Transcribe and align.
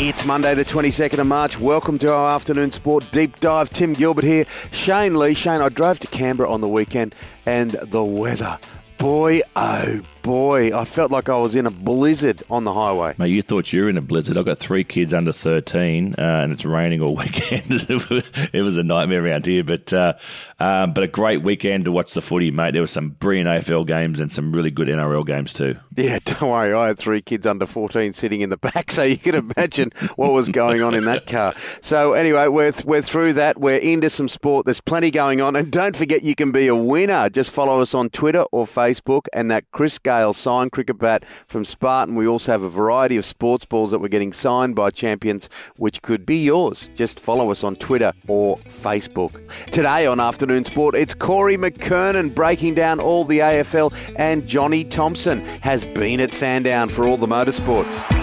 It's 0.00 0.24
Monday, 0.24 0.54
the 0.54 0.64
22nd 0.64 1.18
of 1.18 1.26
March. 1.26 1.58
Welcome 1.58 1.98
to 1.98 2.14
our 2.14 2.30
afternoon 2.30 2.70
sport 2.70 3.04
deep 3.10 3.40
dive. 3.40 3.68
Tim 3.70 3.94
Gilbert 3.94 4.22
here. 4.22 4.46
Shane 4.70 5.18
Lee. 5.18 5.34
Shane, 5.34 5.60
I 5.60 5.70
drove 5.70 5.98
to 5.98 6.06
Canberra 6.06 6.48
on 6.48 6.60
the 6.60 6.68
weekend 6.68 7.16
and 7.44 7.72
the 7.72 8.04
weather. 8.04 8.60
Boy, 8.98 9.40
oh 9.56 10.00
boy, 10.28 10.78
I 10.78 10.84
felt 10.84 11.10
like 11.10 11.30
I 11.30 11.38
was 11.38 11.54
in 11.54 11.64
a 11.64 11.70
blizzard 11.70 12.42
on 12.50 12.64
the 12.64 12.74
highway. 12.74 13.14
Mate, 13.16 13.30
you 13.30 13.40
thought 13.40 13.72
you 13.72 13.84
were 13.84 13.88
in 13.88 13.96
a 13.96 14.02
blizzard. 14.02 14.36
I've 14.36 14.44
got 14.44 14.58
three 14.58 14.84
kids 14.84 15.14
under 15.14 15.32
13, 15.32 16.16
uh, 16.18 16.22
and 16.22 16.52
it's 16.52 16.66
raining 16.66 17.00
all 17.00 17.16
weekend. 17.16 17.86
it 17.88 18.62
was 18.62 18.76
a 18.76 18.82
nightmare 18.82 19.24
around 19.24 19.46
here, 19.46 19.64
but 19.64 19.90
uh, 19.90 20.12
um, 20.60 20.92
but 20.92 21.04
a 21.04 21.06
great 21.06 21.42
weekend 21.42 21.86
to 21.86 21.92
watch 21.92 22.12
the 22.12 22.20
footy, 22.20 22.50
mate. 22.50 22.72
There 22.72 22.82
were 22.82 22.86
some 22.86 23.10
brilliant 23.10 23.48
AFL 23.48 23.86
games 23.86 24.20
and 24.20 24.30
some 24.30 24.52
really 24.52 24.70
good 24.70 24.88
NRL 24.88 25.24
games 25.24 25.54
too. 25.54 25.76
Yeah, 25.96 26.18
don't 26.24 26.50
worry. 26.50 26.74
I 26.74 26.88
had 26.88 26.98
three 26.98 27.22
kids 27.22 27.46
under 27.46 27.64
14 27.64 28.12
sitting 28.12 28.42
in 28.42 28.50
the 28.50 28.56
back, 28.58 28.90
so 28.90 29.04
you 29.04 29.16
can 29.16 29.34
imagine 29.34 29.92
what 30.16 30.32
was 30.32 30.50
going 30.50 30.82
on 30.82 30.94
in 30.94 31.04
that 31.06 31.26
car. 31.26 31.54
So 31.80 32.12
anyway, 32.12 32.48
we're, 32.48 32.72
we're 32.84 33.02
through 33.02 33.34
that. 33.34 33.58
We're 33.58 33.78
into 33.78 34.10
some 34.10 34.28
sport. 34.28 34.66
There's 34.66 34.80
plenty 34.80 35.10
going 35.10 35.40
on. 35.40 35.56
And 35.56 35.70
don't 35.70 35.96
forget 35.96 36.22
you 36.22 36.34
can 36.34 36.52
be 36.52 36.66
a 36.66 36.76
winner. 36.76 37.30
Just 37.30 37.50
follow 37.50 37.80
us 37.80 37.94
on 37.94 38.10
Twitter 38.10 38.42
or 38.52 38.66
Facebook 38.66 39.26
and 39.32 39.50
that 39.50 39.64
Chris 39.70 39.98
Gayle 40.18 40.32
signed 40.32 40.72
cricket 40.72 40.98
bat 40.98 41.24
from 41.46 41.64
Spartan. 41.64 42.16
We 42.16 42.26
also 42.26 42.50
have 42.50 42.64
a 42.64 42.68
variety 42.68 43.16
of 43.16 43.24
sports 43.24 43.64
balls 43.64 43.92
that 43.92 44.00
we're 44.00 44.08
getting 44.08 44.32
signed 44.32 44.74
by 44.74 44.90
champions, 44.90 45.48
which 45.76 46.02
could 46.02 46.26
be 46.26 46.42
yours. 46.42 46.90
Just 46.96 47.20
follow 47.20 47.52
us 47.52 47.62
on 47.62 47.76
Twitter 47.76 48.12
or 48.26 48.56
Facebook. 48.56 49.40
Today 49.70 50.08
on 50.08 50.18
Afternoon 50.18 50.64
Sport, 50.64 50.96
it's 50.96 51.14
Corey 51.14 51.56
McKernan 51.56 52.34
breaking 52.34 52.74
down 52.74 52.98
all 52.98 53.24
the 53.24 53.38
AFL, 53.38 53.94
and 54.16 54.44
Johnny 54.44 54.82
Thompson 54.82 55.44
has 55.60 55.86
been 55.86 56.18
at 56.18 56.32
Sandown 56.32 56.88
for 56.88 57.04
all 57.04 57.16
the 57.16 57.28
motorsport. 57.28 58.17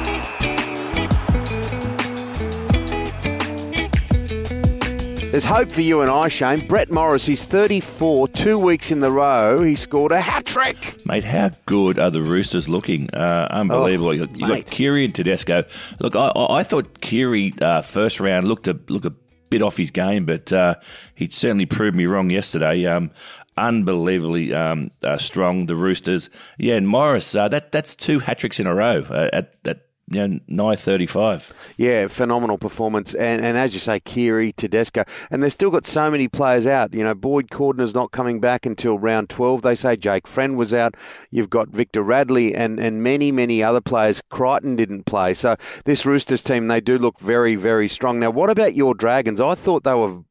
There's 5.36 5.44
hope 5.44 5.70
for 5.70 5.82
you 5.82 6.00
and 6.00 6.10
I, 6.10 6.30
Shane. 6.30 6.66
Brett 6.66 6.90
Morris, 6.90 7.26
he's 7.26 7.44
34, 7.44 8.30
two 8.30 8.58
weeks 8.58 8.90
in 8.90 9.02
the 9.02 9.12
row. 9.12 9.62
He 9.62 9.76
scored 9.76 10.14
a 10.14 10.22
hat 10.22 10.46
trick. 10.46 11.06
Mate, 11.06 11.26
how 11.26 11.52
good 11.66 12.00
are 12.00 12.10
the 12.10 12.22
Roosters 12.22 12.70
looking? 12.70 13.14
Uh, 13.14 13.46
unbelievable. 13.52 14.08
Oh, 14.08 14.12
you 14.12 14.28
got, 14.28 14.40
you 14.40 14.48
got 14.48 14.66
Keary 14.68 15.04
and 15.04 15.14
Tedesco. 15.14 15.66
Look, 16.00 16.16
I, 16.16 16.28
I 16.28 16.60
I 16.60 16.64
thought 16.64 17.02
Keary 17.02 17.54
uh, 17.60 17.82
first 17.82 18.22
round 18.22 18.48
looked 18.48 18.70
a 18.70 18.80
look 18.88 19.04
a 19.04 19.12
bit 19.50 19.62
off 19.62 19.76
his 19.76 19.92
game, 19.92 20.26
but 20.26 20.54
uh, 20.54 20.76
he 21.16 21.28
certainly 21.28 21.66
proved 21.66 21.98
me 21.98 22.06
wrong 22.06 22.30
yesterday. 22.30 22.86
Um, 22.86 23.12
unbelievably 23.58 24.54
um, 24.54 24.92
uh, 25.04 25.18
strong, 25.18 25.66
the 25.66 25.76
Roosters. 25.76 26.30
Yeah, 26.58 26.76
and 26.76 26.88
Morris, 26.88 27.36
uh, 27.36 27.50
that 27.50 27.74
that's 27.74 27.94
two 27.94 28.20
hat 28.20 28.40
tricks 28.40 28.58
in 28.58 28.68
a 28.68 28.74
row 28.74 29.06
uh, 29.10 29.30
at 29.34 29.56
at 29.66 29.85
you 30.08 30.28
know, 30.28 30.40
nigh 30.48 30.76
35. 30.76 31.54
Yeah, 31.78 32.08
phenomenal 32.08 32.58
performance. 32.58 33.16
And, 33.16 33.44
and 33.44 33.58
as 33.58 33.74
you 33.74 33.80
say, 33.80 34.00
Keary, 34.00 34.52
Tedesco. 34.52 35.04
And 35.32 35.42
they've 35.42 35.52
still 35.52 35.72
got 35.72 35.88
so 35.88 36.12
many 36.12 36.28
players 36.28 36.68
out. 36.68 36.94
You 36.94 37.04
know, 37.04 37.16
Boyd 37.16 37.50
Cordner's 37.50 37.96
not 37.96 38.12
coming 38.12 38.40
back 38.40 38.66
until 38.66 39.00
round 39.00 39.30
12. 39.30 39.64
They 39.64 39.76
say 39.76 39.96
Jake 39.96 40.28
Friend 40.28 40.56
was 40.56 40.74
out. 40.74 40.96
You've 41.32 41.50
got 41.50 41.70
Victor 41.70 42.04
Radley 42.04 42.54
and, 42.54 42.80
and 42.80 43.02
many, 43.02 43.32
many 43.32 43.64
other 43.64 43.82
players. 43.82 44.22
Crichton 44.30 44.76
didn't 44.76 45.06
play. 45.06 45.34
So 45.34 45.56
this 45.86 46.06
Roosters 46.06 46.44
team, 46.44 46.68
they 46.68 46.82
do 46.82 47.00
look 47.00 47.20
very, 47.20 47.56
very 47.56 47.88
strong. 47.88 48.20
Now, 48.20 48.30
what 48.30 48.52
about 48.52 48.76
your 48.76 48.94
Dragons? 48.94 49.42
I 49.42 49.56
thought 49.56 49.84
they 49.84 49.96
were 49.96 50.25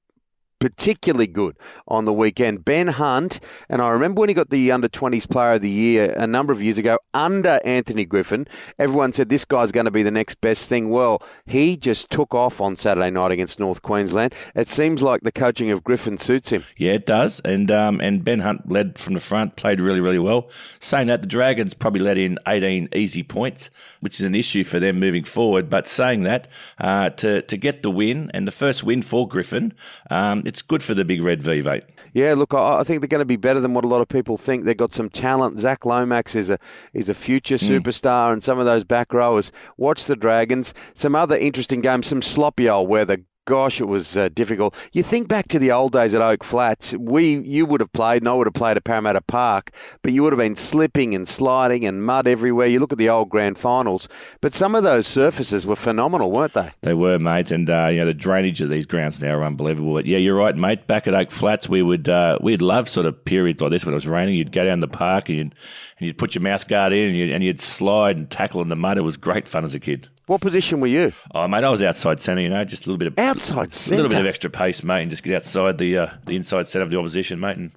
particularly 0.64 1.26
good 1.26 1.58
on 1.86 2.06
the 2.06 2.12
weekend. 2.12 2.64
Ben 2.64 2.86
Hunt, 2.86 3.38
and 3.68 3.82
I 3.82 3.90
remember 3.90 4.20
when 4.20 4.30
he 4.30 4.34
got 4.34 4.48
the 4.48 4.72
under 4.72 4.88
20s 4.88 5.28
player 5.28 5.52
of 5.52 5.60
the 5.60 5.68
year 5.68 6.14
a 6.16 6.26
number 6.26 6.54
of 6.54 6.62
years 6.62 6.78
ago 6.78 6.96
under 7.12 7.60
Anthony 7.66 8.06
Griffin, 8.06 8.48
everyone 8.78 9.12
said 9.12 9.28
this 9.28 9.44
guy's 9.44 9.72
going 9.72 9.84
to 9.84 9.90
be 9.90 10.02
the 10.02 10.10
next 10.10 10.40
best 10.40 10.70
thing. 10.70 10.88
Well, 10.88 11.22
he 11.44 11.76
just 11.76 12.08
took 12.08 12.34
off 12.34 12.62
on 12.62 12.76
Saturday 12.76 13.10
night 13.10 13.30
against 13.30 13.60
North 13.60 13.82
Queensland. 13.82 14.34
It 14.54 14.68
seems 14.68 15.02
like 15.02 15.20
the 15.20 15.32
coaching 15.32 15.70
of 15.70 15.84
Griffin 15.84 16.16
suits 16.16 16.48
him. 16.48 16.64
Yeah, 16.78 16.92
it 16.92 17.04
does. 17.04 17.42
And 17.44 17.70
um, 17.70 18.00
and 18.00 18.24
Ben 18.24 18.38
Hunt 18.38 18.70
led 18.70 18.98
from 18.98 19.12
the 19.12 19.20
front, 19.20 19.56
played 19.56 19.82
really, 19.82 20.00
really 20.00 20.18
well. 20.18 20.48
Saying 20.80 21.08
that, 21.08 21.20
the 21.20 21.28
Dragons 21.28 21.74
probably 21.74 22.00
let 22.00 22.16
in 22.16 22.38
18 22.46 22.88
easy 22.94 23.22
points, 23.22 23.68
which 24.00 24.18
is 24.18 24.24
an 24.24 24.34
issue 24.34 24.64
for 24.64 24.80
them 24.80 24.98
moving 24.98 25.24
forward. 25.24 25.68
But 25.68 25.86
saying 25.86 26.22
that, 26.22 26.48
uh, 26.78 27.10
to, 27.10 27.42
to 27.42 27.56
get 27.58 27.82
the 27.82 27.90
win, 27.90 28.30
and 28.32 28.48
the 28.48 28.52
first 28.52 28.82
win 28.82 29.02
for 29.02 29.28
Griffin, 29.28 29.74
um, 30.10 30.42
it's 30.54 30.62
good 30.62 30.84
for 30.84 30.94
the 30.94 31.04
big 31.04 31.20
red 31.20 31.42
V, 31.42 31.62
mate. 31.62 31.82
Yeah, 32.12 32.34
look, 32.34 32.54
I, 32.54 32.78
I 32.78 32.84
think 32.84 33.00
they're 33.00 33.08
going 33.08 33.20
to 33.20 33.24
be 33.24 33.34
better 33.34 33.58
than 33.58 33.74
what 33.74 33.84
a 33.84 33.88
lot 33.88 34.00
of 34.00 34.06
people 34.06 34.36
think. 34.36 34.64
They've 34.64 34.76
got 34.76 34.92
some 34.92 35.10
talent. 35.10 35.58
Zac 35.58 35.84
Lomax 35.84 36.36
is 36.36 36.48
a 36.48 36.60
is 36.92 37.08
a 37.08 37.14
future 37.14 37.56
hmm. 37.56 37.66
superstar, 37.66 38.32
and 38.32 38.40
some 38.40 38.60
of 38.60 38.64
those 38.64 38.84
back 38.84 39.12
rowers. 39.12 39.50
Watch 39.76 40.04
the 40.04 40.14
Dragons. 40.14 40.72
Some 40.94 41.16
other 41.16 41.36
interesting 41.36 41.80
games. 41.80 42.06
Some 42.06 42.22
sloppy 42.22 42.68
old 42.68 42.88
weather. 42.88 43.18
Gosh, 43.46 43.78
it 43.78 43.84
was 43.84 44.16
uh, 44.16 44.30
difficult. 44.30 44.74
You 44.92 45.02
think 45.02 45.28
back 45.28 45.48
to 45.48 45.58
the 45.58 45.70
old 45.70 45.92
days 45.92 46.14
at 46.14 46.22
Oak 46.22 46.42
Flats. 46.42 46.94
We, 46.94 47.36
you 47.40 47.66
would 47.66 47.80
have 47.80 47.92
played, 47.92 48.22
and 48.22 48.28
I 48.28 48.32
would 48.32 48.46
have 48.46 48.54
played 48.54 48.78
at 48.78 48.84
Parramatta 48.84 49.20
Park, 49.20 49.70
but 50.00 50.12
you 50.12 50.22
would 50.22 50.32
have 50.32 50.38
been 50.38 50.56
slipping 50.56 51.14
and 51.14 51.28
sliding 51.28 51.84
and 51.84 52.02
mud 52.02 52.26
everywhere. 52.26 52.68
You 52.68 52.80
look 52.80 52.92
at 52.92 52.98
the 52.98 53.10
old 53.10 53.28
grand 53.28 53.58
finals, 53.58 54.08
but 54.40 54.54
some 54.54 54.74
of 54.74 54.82
those 54.82 55.06
surfaces 55.06 55.66
were 55.66 55.76
phenomenal, 55.76 56.30
weren't 56.30 56.54
they? 56.54 56.70
They 56.80 56.94
were, 56.94 57.18
mate, 57.18 57.50
and 57.50 57.68
uh, 57.68 57.88
you 57.90 57.98
know 57.98 58.06
the 58.06 58.14
drainage 58.14 58.62
of 58.62 58.70
these 58.70 58.86
grounds 58.86 59.20
now 59.20 59.34
are 59.34 59.44
unbelievable. 59.44 59.92
But 59.92 60.06
yeah, 60.06 60.18
you're 60.18 60.36
right, 60.36 60.56
mate. 60.56 60.86
Back 60.86 61.06
at 61.06 61.12
Oak 61.12 61.30
Flats, 61.30 61.68
we 61.68 61.82
would 61.82 62.08
uh, 62.08 62.38
we'd 62.40 62.62
love 62.62 62.88
sort 62.88 63.04
of 63.04 63.26
periods 63.26 63.60
like 63.60 63.70
this 63.70 63.84
when 63.84 63.92
it 63.92 63.96
was 63.96 64.06
raining. 64.06 64.36
You'd 64.36 64.52
go 64.52 64.64
down 64.64 64.80
the 64.80 64.88
park 64.88 65.28
and 65.28 65.36
you'd, 65.36 65.54
and 65.98 66.06
you'd 66.06 66.16
put 66.16 66.34
your 66.34 66.42
mouth 66.42 66.66
guard 66.66 66.94
in 66.94 67.10
and 67.10 67.16
you'd, 67.16 67.30
and 67.30 67.44
you'd 67.44 67.60
slide 67.60 68.16
and 68.16 68.30
tackle 68.30 68.62
in 68.62 68.68
the 68.68 68.76
mud. 68.76 68.96
It 68.96 69.02
was 69.02 69.18
great 69.18 69.46
fun 69.46 69.66
as 69.66 69.74
a 69.74 69.80
kid. 69.80 70.08
What 70.26 70.40
position 70.40 70.80
were 70.80 70.86
you? 70.86 71.12
Oh, 71.34 71.46
mate, 71.46 71.64
I 71.64 71.70
was 71.70 71.82
outside 71.82 72.18
centre. 72.20 72.40
You 72.40 72.48
know, 72.48 72.64
just 72.64 72.86
a 72.86 72.88
little 72.88 72.98
bit 72.98 73.08
of 73.08 73.18
Outside 73.18 73.72
centre, 73.74 73.94
a 73.94 73.96
little 74.04 74.10
bit 74.10 74.20
of 74.20 74.26
extra 74.26 74.48
pace, 74.50 74.82
mate, 74.82 75.02
and 75.02 75.10
just 75.10 75.22
get 75.22 75.34
outside 75.36 75.78
the 75.78 75.98
uh, 75.98 76.06
the 76.26 76.34
inside 76.36 76.66
set 76.66 76.80
of 76.82 76.90
the 76.90 76.98
opposition, 76.98 77.40
mate, 77.40 77.56
and 77.58 77.72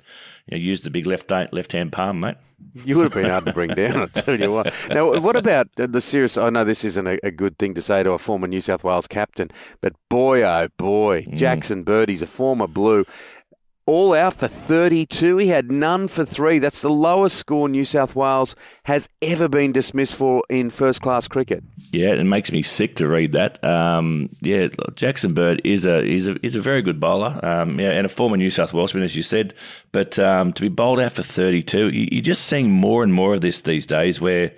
you 0.48 0.58
know, 0.58 0.64
use 0.64 0.82
the 0.84 0.90
big 0.90 1.06
left 1.06 1.30
left 1.30 1.72
hand 1.74 1.92
palm, 1.92 2.20
mate. 2.22 2.36
You 2.86 2.96
would 2.96 3.04
have 3.04 3.14
been 3.14 3.30
hard 3.30 3.46
to 3.46 3.54
bring 3.54 3.70
down, 3.76 3.98
I 3.98 4.06
tell 4.08 4.40
you 4.40 4.52
what. 4.52 4.74
Now, 4.90 5.20
what 5.20 5.36
about 5.36 5.68
the 5.76 6.02
serious? 6.02 6.38
I 6.38 6.50
know 6.50 6.64
this 6.64 6.84
isn't 6.84 7.06
a, 7.06 7.20
a 7.24 7.30
good 7.32 7.58
thing 7.60 7.76
to 7.76 7.82
say 7.84 8.02
to 8.02 8.12
a 8.12 8.18
former 8.18 8.48
New 8.48 8.62
South 8.62 8.84
Wales 8.84 9.08
captain, 9.08 9.52
but 9.82 9.94
boy, 10.10 10.42
oh 10.44 10.68
boy, 10.78 11.24
Mm. 11.24 11.36
Jackson 11.36 11.84
Birdie's 11.84 12.22
a 12.22 12.28
former 12.28 12.68
Blue. 12.68 13.06
All 13.88 14.14
out 14.14 14.34
for 14.34 14.50
32. 14.50 15.38
He 15.38 15.48
had 15.48 15.72
none 15.72 16.10
for 16.10 16.26
three. 16.26 16.60
That's 16.60 16.82
the 16.82 16.90
lowest 16.90 17.38
score 17.38 17.70
New 17.70 17.86
South 17.86 18.18
Wales 18.18 18.54
has 18.84 19.08
ever 19.22 19.48
been 19.48 19.72
dismissed 19.72 20.16
for 20.16 20.44
in 20.50 20.70
first 20.70 21.02
class 21.02 21.30
cricket. 21.30 21.64
Yeah, 21.94 22.10
it 22.10 22.24
makes 22.26 22.52
me 22.52 22.64
sick 22.64 22.98
to 22.98 23.08
read 23.08 23.32
that. 23.32 23.64
Um, 23.64 24.28
yeah, 24.42 24.68
Jackson 24.96 25.34
Bird 25.34 25.62
is 25.64 25.86
a 25.86 26.04
is 26.04 26.28
a 26.28 26.36
is 26.46 26.56
a 26.56 26.60
very 26.60 26.82
good 26.82 27.00
bowler. 27.00 27.40
Um, 27.42 27.80
yeah, 27.80 27.92
and 27.92 28.06
a 28.06 28.10
former 28.10 28.36
New 28.36 28.50
South 28.50 28.74
Welshman, 28.74 29.04
as 29.04 29.16
you 29.16 29.24
said. 29.24 29.54
But 29.94 30.20
um, 30.20 30.52
to 30.52 30.62
be 30.62 30.68
bowled 30.68 31.00
out 31.00 31.14
for 31.14 31.24
thirty 31.24 31.64
two, 31.64 31.90
you, 31.90 32.10
you're 32.12 32.22
just 32.22 32.44
seeing 32.44 32.70
more 32.70 33.04
and 33.04 33.14
more 33.14 33.36
of 33.36 33.40
this 33.40 33.62
these 33.62 33.88
days. 33.88 34.20
Where, 34.20 34.52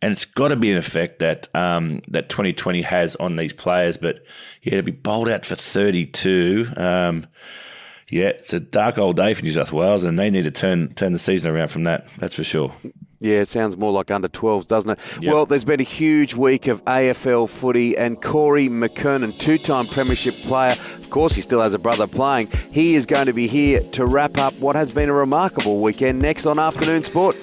and 0.00 0.12
it's 0.12 0.24
got 0.24 0.48
to 0.48 0.56
be 0.56 0.70
an 0.70 0.78
effect 0.78 1.18
that 1.18 1.48
um, 1.56 2.02
that 2.06 2.28
2020 2.28 2.82
has 2.82 3.16
on 3.16 3.34
these 3.34 3.52
players. 3.52 3.96
But 3.96 4.24
yeah, 4.62 4.76
to 4.76 4.84
be 4.84 4.92
bowled 4.92 5.28
out 5.28 5.44
for 5.44 5.56
thirty 5.56 6.06
two. 6.06 6.68
Um, 6.76 7.26
yeah, 8.10 8.28
it's 8.28 8.52
a 8.52 8.60
dark 8.60 8.98
old 8.98 9.16
day 9.16 9.34
for 9.34 9.42
New 9.42 9.52
South 9.52 9.72
Wales, 9.72 10.04
and 10.04 10.18
they 10.18 10.30
need 10.30 10.42
to 10.42 10.50
turn 10.50 10.92
turn 10.94 11.12
the 11.12 11.18
season 11.18 11.50
around 11.50 11.68
from 11.68 11.84
that. 11.84 12.08
That's 12.18 12.34
for 12.34 12.44
sure. 12.44 12.74
Yeah, 13.22 13.40
it 13.40 13.48
sounds 13.48 13.76
more 13.76 13.92
like 13.92 14.10
under 14.10 14.28
12s, 14.28 14.66
doesn't 14.66 14.92
it? 14.92 14.98
Yep. 15.20 15.32
Well, 15.32 15.44
there's 15.44 15.64
been 15.64 15.80
a 15.80 15.84
huge 15.84 16.34
week 16.34 16.68
of 16.68 16.82
AFL 16.86 17.50
footy, 17.50 17.96
and 17.96 18.20
Corey 18.20 18.68
McKernan, 18.70 19.38
two 19.38 19.58
time 19.58 19.86
Premiership 19.86 20.34
player, 20.34 20.76
of 20.96 21.10
course, 21.10 21.34
he 21.34 21.42
still 21.42 21.60
has 21.60 21.74
a 21.74 21.78
brother 21.78 22.06
playing. 22.06 22.48
He 22.70 22.94
is 22.94 23.04
going 23.04 23.26
to 23.26 23.34
be 23.34 23.46
here 23.46 23.80
to 23.92 24.06
wrap 24.06 24.38
up 24.38 24.54
what 24.54 24.74
has 24.74 24.92
been 24.92 25.10
a 25.10 25.12
remarkable 25.12 25.80
weekend 25.80 26.20
next 26.20 26.46
on 26.46 26.58
Afternoon 26.58 27.04
Sport. 27.04 27.36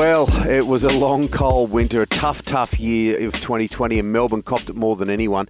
Well, 0.00 0.30
it 0.48 0.66
was 0.66 0.82
a 0.82 0.88
long, 0.88 1.28
cold 1.28 1.70
winter, 1.70 2.00
a 2.00 2.06
tough, 2.06 2.40
tough 2.40 2.80
year 2.80 3.28
of 3.28 3.34
2020, 3.34 3.98
and 3.98 4.10
Melbourne 4.10 4.40
copped 4.40 4.70
it 4.70 4.74
more 4.74 4.96
than 4.96 5.10
anyone. 5.10 5.46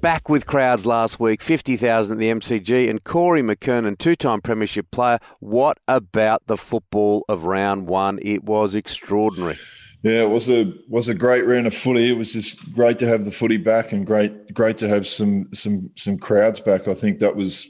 Back 0.00 0.30
with 0.30 0.46
crowds 0.46 0.86
last 0.86 1.20
week, 1.20 1.42
50,000 1.42 2.12
at 2.12 2.18
the 2.18 2.30
MCG, 2.30 2.88
and 2.88 3.04
Corey 3.04 3.42
McKernan, 3.42 3.98
two 3.98 4.16
time 4.16 4.40
Premiership 4.40 4.90
player. 4.90 5.18
What 5.40 5.76
about 5.86 6.46
the 6.46 6.56
football 6.56 7.26
of 7.28 7.44
round 7.44 7.86
one? 7.86 8.18
It 8.22 8.44
was 8.44 8.74
extraordinary. 8.74 9.58
Yeah, 10.02 10.22
it 10.22 10.30
was 10.30 10.48
a 10.48 10.72
was 10.88 11.08
a 11.08 11.14
great 11.14 11.44
round 11.44 11.66
of 11.66 11.74
footy. 11.74 12.08
It 12.08 12.16
was 12.16 12.32
just 12.32 12.72
great 12.72 12.98
to 13.00 13.06
have 13.06 13.26
the 13.26 13.30
footy 13.30 13.58
back 13.58 13.92
and 13.92 14.06
great 14.06 14.54
great 14.54 14.78
to 14.78 14.88
have 14.88 15.06
some 15.06 15.50
some 15.52 15.90
some 15.96 16.16
crowds 16.16 16.60
back. 16.60 16.88
I 16.88 16.94
think 16.94 17.18
that 17.18 17.36
was 17.36 17.68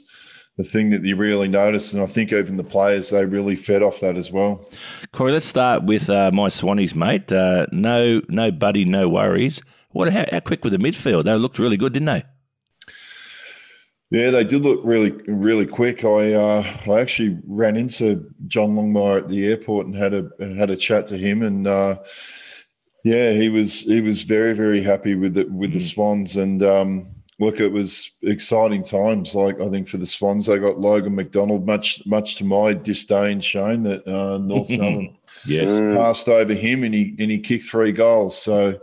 the 0.57 0.63
thing 0.63 0.89
that 0.89 1.05
you 1.05 1.15
really 1.15 1.47
noticed, 1.47 1.93
and 1.93 2.01
I 2.01 2.07
think 2.07 2.33
even 2.33 2.57
the 2.57 2.63
players 2.63 3.11
they 3.11 3.23
really 3.25 3.55
fed 3.55 3.83
off 3.83 3.99
that 3.99 4.17
as 4.17 4.31
well. 4.31 4.67
Corey, 5.11 5.31
let's 5.31 5.45
start 5.45 5.83
with 5.83 6.09
uh, 6.09 6.31
my 6.31 6.49
Swannies, 6.49 6.95
mate. 6.95 7.31
Uh, 7.31 7.67
no, 7.71 8.21
no 8.27 8.51
buddy, 8.51 8.83
no 8.83 9.07
worries. 9.07 9.61
What? 9.91 10.11
How, 10.11 10.25
how 10.31 10.39
quick 10.39 10.63
with 10.63 10.73
the 10.73 10.79
midfield? 10.79 11.25
They 11.25 11.33
looked 11.35 11.59
really 11.59 11.77
good, 11.77 11.93
didn't 11.93 12.07
they? 12.07 12.23
Yeah, 14.09 14.31
they 14.31 14.45
did 14.45 14.63
look 14.63 14.81
really, 14.83 15.11
really 15.27 15.65
quick. 15.65 16.03
I 16.03 16.33
uh, 16.33 16.63
I 16.87 17.01
actually 17.01 17.39
ran 17.45 17.75
into 17.75 18.25
John 18.47 18.75
Longmire 18.75 19.23
at 19.23 19.29
the 19.29 19.45
airport 19.45 19.85
and 19.85 19.95
had 19.95 20.13
a 20.13 20.29
had 20.39 20.69
a 20.69 20.77
chat 20.77 21.07
to 21.07 21.17
him, 21.17 21.43
and 21.43 21.67
uh, 21.67 21.97
yeah, 23.03 23.33
he 23.33 23.49
was 23.49 23.81
he 23.81 24.01
was 24.01 24.23
very, 24.23 24.53
very 24.53 24.81
happy 24.81 25.13
with 25.13 25.35
the 25.35 25.45
with 25.45 25.71
the 25.71 25.79
mm. 25.79 25.93
Swans, 25.93 26.35
and 26.35 26.63
um, 26.63 27.05
look, 27.39 27.59
it 27.59 27.71
was 27.71 28.11
exciting 28.23 28.83
times. 28.83 29.35
Like 29.35 29.59
I 29.59 29.69
think 29.69 29.87
for 29.87 29.97
the 29.97 30.05
Swans, 30.05 30.47
they 30.47 30.57
got 30.57 30.79
Logan 30.79 31.15
McDonald. 31.15 31.65
Much 31.65 32.05
much 32.05 32.35
to 32.37 32.45
my 32.45 32.73
disdain, 32.73 33.39
Shane 33.41 33.83
that 33.83 34.07
uh, 34.07 34.37
North 34.37 34.69
Melbourne 34.69 35.17
yes 35.45 35.97
passed 35.97 36.29
over 36.29 36.53
him, 36.53 36.83
and 36.83 36.93
he 36.93 37.15
and 37.19 37.31
he 37.31 37.39
kicked 37.39 37.65
three 37.65 37.91
goals. 37.91 38.41
So 38.41 38.79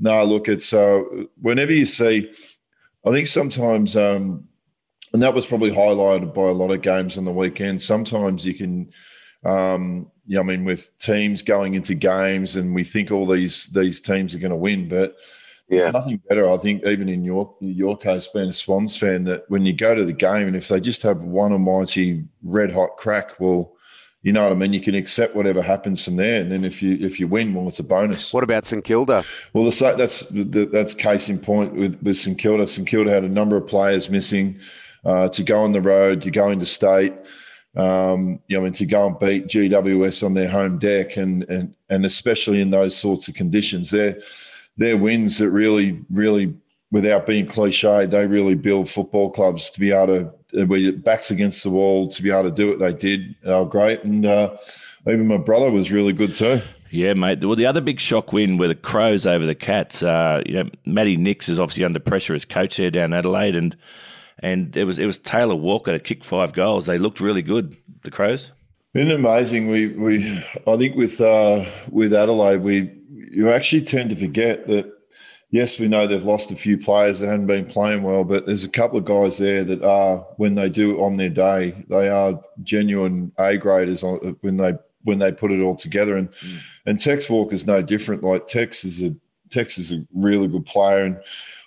no, 0.00 0.24
look, 0.24 0.48
it's 0.48 0.72
uh, 0.72 1.02
whenever 1.40 1.72
you 1.72 1.86
see, 1.86 2.30
I 3.04 3.10
think 3.10 3.26
sometimes. 3.26 3.96
Um, 3.96 4.48
and 5.12 5.22
that 5.22 5.34
was 5.34 5.46
probably 5.46 5.70
highlighted 5.70 6.34
by 6.34 6.42
a 6.42 6.52
lot 6.52 6.70
of 6.70 6.82
games 6.82 7.16
on 7.16 7.24
the 7.24 7.32
weekend. 7.32 7.80
Sometimes 7.80 8.44
you 8.44 8.52
can, 8.52 8.92
um, 9.42 10.10
yeah, 10.26 10.40
I 10.40 10.42
mean, 10.42 10.64
with 10.64 10.90
teams 10.98 11.40
going 11.40 11.72
into 11.72 11.94
games, 11.94 12.56
and 12.56 12.74
we 12.74 12.84
think 12.84 13.10
all 13.10 13.26
these 13.26 13.68
these 13.68 14.00
teams 14.00 14.34
are 14.34 14.38
going 14.38 14.50
to 14.50 14.56
win, 14.56 14.86
but 14.88 15.16
yeah. 15.68 15.80
there's 15.80 15.92
nothing 15.92 16.22
better. 16.28 16.50
I 16.50 16.56
think 16.56 16.84
even 16.84 17.08
in 17.08 17.24
your 17.24 17.54
your 17.60 17.96
case, 17.96 18.28
being 18.28 18.48
a 18.48 18.52
Swans 18.52 18.96
fan, 18.96 19.24
that 19.24 19.44
when 19.48 19.66
you 19.66 19.72
go 19.72 19.94
to 19.94 20.04
the 20.04 20.12
game, 20.12 20.46
and 20.46 20.56
if 20.56 20.68
they 20.68 20.80
just 20.80 21.02
have 21.02 21.22
one 21.22 21.52
almighty 21.52 22.24
red 22.42 22.72
hot 22.72 22.96
crack, 22.96 23.38
well. 23.40 23.72
You 24.20 24.32
know 24.32 24.42
what 24.42 24.50
I 24.50 24.56
mean. 24.56 24.72
You 24.72 24.80
can 24.80 24.96
accept 24.96 25.36
whatever 25.36 25.62
happens 25.62 26.04
from 26.04 26.16
there, 26.16 26.40
and 26.40 26.50
then 26.50 26.64
if 26.64 26.82
you 26.82 26.98
if 27.00 27.20
you 27.20 27.28
win, 27.28 27.54
well, 27.54 27.68
it's 27.68 27.78
a 27.78 27.84
bonus. 27.84 28.34
What 28.34 28.42
about 28.42 28.64
St 28.64 28.82
Kilda? 28.82 29.22
Well, 29.52 29.64
the, 29.64 29.94
that's 29.96 30.22
the, 30.22 30.68
that's 30.70 30.92
case 30.92 31.28
in 31.28 31.38
point 31.38 31.74
with, 31.74 32.02
with 32.02 32.16
St 32.16 32.36
Kilda. 32.36 32.66
St 32.66 32.86
Kilda 32.86 33.12
had 33.12 33.22
a 33.22 33.28
number 33.28 33.56
of 33.56 33.68
players 33.68 34.10
missing 34.10 34.58
uh, 35.04 35.28
to 35.28 35.44
go 35.44 35.62
on 35.62 35.70
the 35.70 35.80
road, 35.80 36.22
to 36.22 36.32
go 36.32 36.50
into 36.50 36.66
state, 36.66 37.14
um, 37.76 38.40
you 38.48 38.58
know, 38.58 38.64
and 38.64 38.74
to 38.74 38.84
go 38.84 39.06
and 39.06 39.18
beat 39.20 39.46
GWS 39.46 40.24
on 40.24 40.34
their 40.34 40.48
home 40.48 40.78
deck, 40.78 41.16
and 41.16 41.44
and 41.44 41.76
and 41.88 42.04
especially 42.04 42.60
in 42.60 42.70
those 42.70 42.96
sorts 42.96 43.28
of 43.28 43.34
conditions, 43.34 43.90
they're 43.90 44.18
they're 44.78 44.96
wins 44.96 45.38
that 45.38 45.50
really, 45.50 46.02
really, 46.08 46.54
without 46.90 47.26
being 47.26 47.46
cliched, 47.46 48.10
they 48.10 48.26
really 48.26 48.54
build 48.54 48.88
football 48.88 49.30
clubs 49.30 49.70
to 49.70 49.80
be 49.80 49.92
able 49.92 50.06
to, 50.06 50.62
uh, 50.62 50.66
where 50.66 50.78
your 50.78 50.92
backs 50.92 51.30
against 51.30 51.62
the 51.64 51.70
wall, 51.70 52.08
to 52.08 52.22
be 52.22 52.30
able 52.30 52.44
to 52.44 52.50
do 52.50 52.68
what 52.68 52.78
they 52.78 52.92
did. 52.92 53.36
They 53.44 53.52
were 53.52 53.66
great, 53.66 54.04
and 54.04 54.24
uh, 54.24 54.56
even 55.06 55.26
my 55.26 55.36
brother 55.36 55.70
was 55.70 55.92
really 55.92 56.12
good 56.12 56.34
too. 56.34 56.62
Yeah, 56.90 57.12
mate. 57.14 57.44
Well, 57.44 57.56
the 57.56 57.66
other 57.66 57.82
big 57.82 58.00
shock 58.00 58.32
win 58.32 58.56
were 58.56 58.68
the 58.68 58.74
Crows 58.74 59.26
over 59.26 59.44
the 59.44 59.54
Cats. 59.54 60.02
Uh, 60.02 60.42
you 60.46 60.54
know, 60.54 60.70
Matty 60.86 61.16
Nicks 61.16 61.48
is 61.48 61.58
obviously 61.58 61.84
under 61.84 62.00
pressure 62.00 62.34
as 62.34 62.44
coach 62.44 62.78
there 62.78 62.90
down 62.90 63.12
Adelaide, 63.12 63.56
and 63.56 63.76
and 64.38 64.74
it 64.76 64.84
was 64.84 64.98
it 64.98 65.06
was 65.06 65.18
Taylor 65.18 65.56
Walker 65.56 65.92
that 65.92 66.04
kicked 66.04 66.24
five 66.24 66.52
goals. 66.52 66.86
They 66.86 66.98
looked 66.98 67.20
really 67.20 67.42
good, 67.42 67.76
the 68.02 68.10
Crows. 68.10 68.52
Been 68.94 69.10
amazing. 69.10 69.68
We 69.68 69.88
we 69.88 70.44
I 70.66 70.76
think 70.76 70.96
with 70.96 71.20
uh, 71.20 71.66
with 71.90 72.14
Adelaide, 72.14 72.62
we 72.62 72.97
you 73.10 73.50
actually 73.50 73.82
tend 73.82 74.10
to 74.10 74.16
forget 74.16 74.66
that. 74.66 74.92
Yes, 75.50 75.78
we 75.78 75.88
know 75.88 76.06
they've 76.06 76.22
lost 76.22 76.50
a 76.50 76.56
few 76.56 76.76
players 76.76 77.20
that 77.20 77.28
haven't 77.28 77.46
been 77.46 77.64
playing 77.64 78.02
well, 78.02 78.22
but 78.22 78.44
there's 78.44 78.64
a 78.64 78.68
couple 78.68 78.98
of 78.98 79.06
guys 79.06 79.38
there 79.38 79.64
that 79.64 79.82
are, 79.82 80.18
when 80.36 80.56
they 80.56 80.68
do 80.68 81.02
on 81.02 81.16
their 81.16 81.30
day, 81.30 81.86
they 81.88 82.10
are 82.10 82.38
genuine 82.62 83.32
A 83.38 83.56
graders 83.56 84.04
when 84.42 84.58
they 84.58 84.74
when 85.04 85.18
they 85.18 85.32
put 85.32 85.50
it 85.50 85.62
all 85.62 85.74
together. 85.74 86.16
And 86.16 86.30
mm. 86.32 86.62
and 86.84 87.00
Tex 87.00 87.30
Walker's 87.30 87.66
no 87.66 87.80
different. 87.80 88.22
Like 88.22 88.46
Tex 88.46 88.84
is 88.84 89.02
a 89.02 89.14
Tex 89.48 89.78
is 89.78 89.90
a 89.90 90.04
really 90.12 90.48
good 90.48 90.66
player, 90.66 91.04
and 91.04 91.16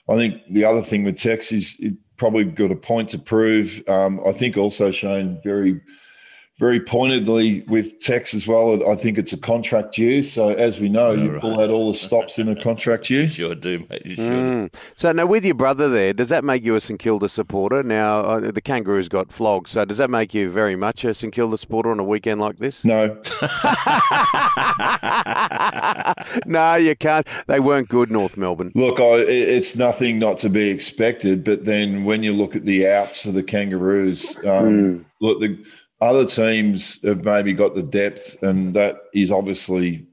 I 0.07 0.15
think 0.15 0.43
the 0.47 0.65
other 0.65 0.83
thing 0.83 1.03
with 1.03 1.15
Tex 1.15 1.51
is 1.51 1.81
probably 2.17 2.43
got 2.43 2.71
a 2.71 2.75
point 2.75 3.09
to 3.09 3.17
prove. 3.17 3.81
Um, 3.89 4.21
I 4.27 4.31
think 4.31 4.55
also 4.55 4.91
Shane 4.91 5.39
very, 5.43 5.81
very 6.59 6.80
pointedly 6.80 7.62
with 7.68 8.00
Tex 8.00 8.33
as 8.33 8.48
well. 8.48 8.88
I 8.89 8.95
think 8.95 9.18
it's 9.18 9.33
a 9.33 9.38
contract 9.38 9.98
year. 9.98 10.21
So 10.21 10.50
as 10.50 10.80
we 10.80 10.89
know, 10.89 11.12
you 11.12 11.31
right. 11.31 11.42
pull 11.42 11.59
out 11.59 11.69
all 11.69 11.92
the 11.92 11.98
stops 11.98 12.38
in 12.38 12.48
a 12.50 12.62
contract 12.62 13.09
year. 13.09 13.27
sure 13.30 13.56
do, 13.56 13.86
mate. 13.89 14.06
You 14.06 14.15
sure 14.15 14.30
mm. 14.30 14.74
So 14.95 15.12
now 15.12 15.25
with 15.25 15.44
your 15.44 15.56
brother 15.56 15.89
there, 15.89 16.13
does 16.13 16.30
that 16.30 16.44
make 16.44 16.63
you 16.63 16.75
a 16.75 16.81
St 16.81 17.00
Kilda 17.00 17.30
supporter? 17.30 17.81
Now 17.81 18.19
uh, 18.21 18.51
the 18.51 18.62
Kangaroos 18.62 19.09
got 19.09 19.31
flogged, 19.31 19.69
so 19.69 19.86
does 19.86 19.98
that 19.98 20.09
make 20.09 20.33
you 20.33 20.50
very 20.50 20.75
much 20.75 21.03
a 21.03 21.13
St 21.13 21.33
Kilda 21.33 21.57
supporter 21.57 21.89
on 21.92 22.00
a 22.00 22.03
weekend 22.03 22.39
like 22.39 22.57
this? 22.57 22.86
No. 22.86 23.07
no, 26.45 26.75
you 26.75 26.95
can't. 26.95 27.27
They 27.48 27.59
weren't 27.59 27.89
good, 27.89 28.12
North 28.12 28.38
Melbourne. 28.38 28.71
Look, 28.75 29.00
I, 29.00 29.21
it's 29.27 29.75
nothing 29.75 30.19
not 30.19 30.38
to 30.39 30.50
be 30.50 30.69
expected. 30.69 31.44
But 31.44 31.65
then 31.65 32.06
when 32.06 32.24
you 32.24 32.33
look 32.33 32.56
at 32.56 32.65
the 32.65 32.88
outs 32.88 33.21
for 33.21 33.31
the 33.31 33.44
Kangaroos, 33.44 34.38
um, 34.38 34.44
mm. 34.44 35.06
look, 35.21 35.39
the 35.39 35.57
other 36.01 36.25
teams 36.25 37.01
have 37.03 37.24
maybe 37.24 37.53
got 37.53 37.75
the 37.75 37.83
depth, 37.83 38.42
and 38.42 38.74
that 38.74 38.98
is 39.13 39.31
obviously 39.31 40.07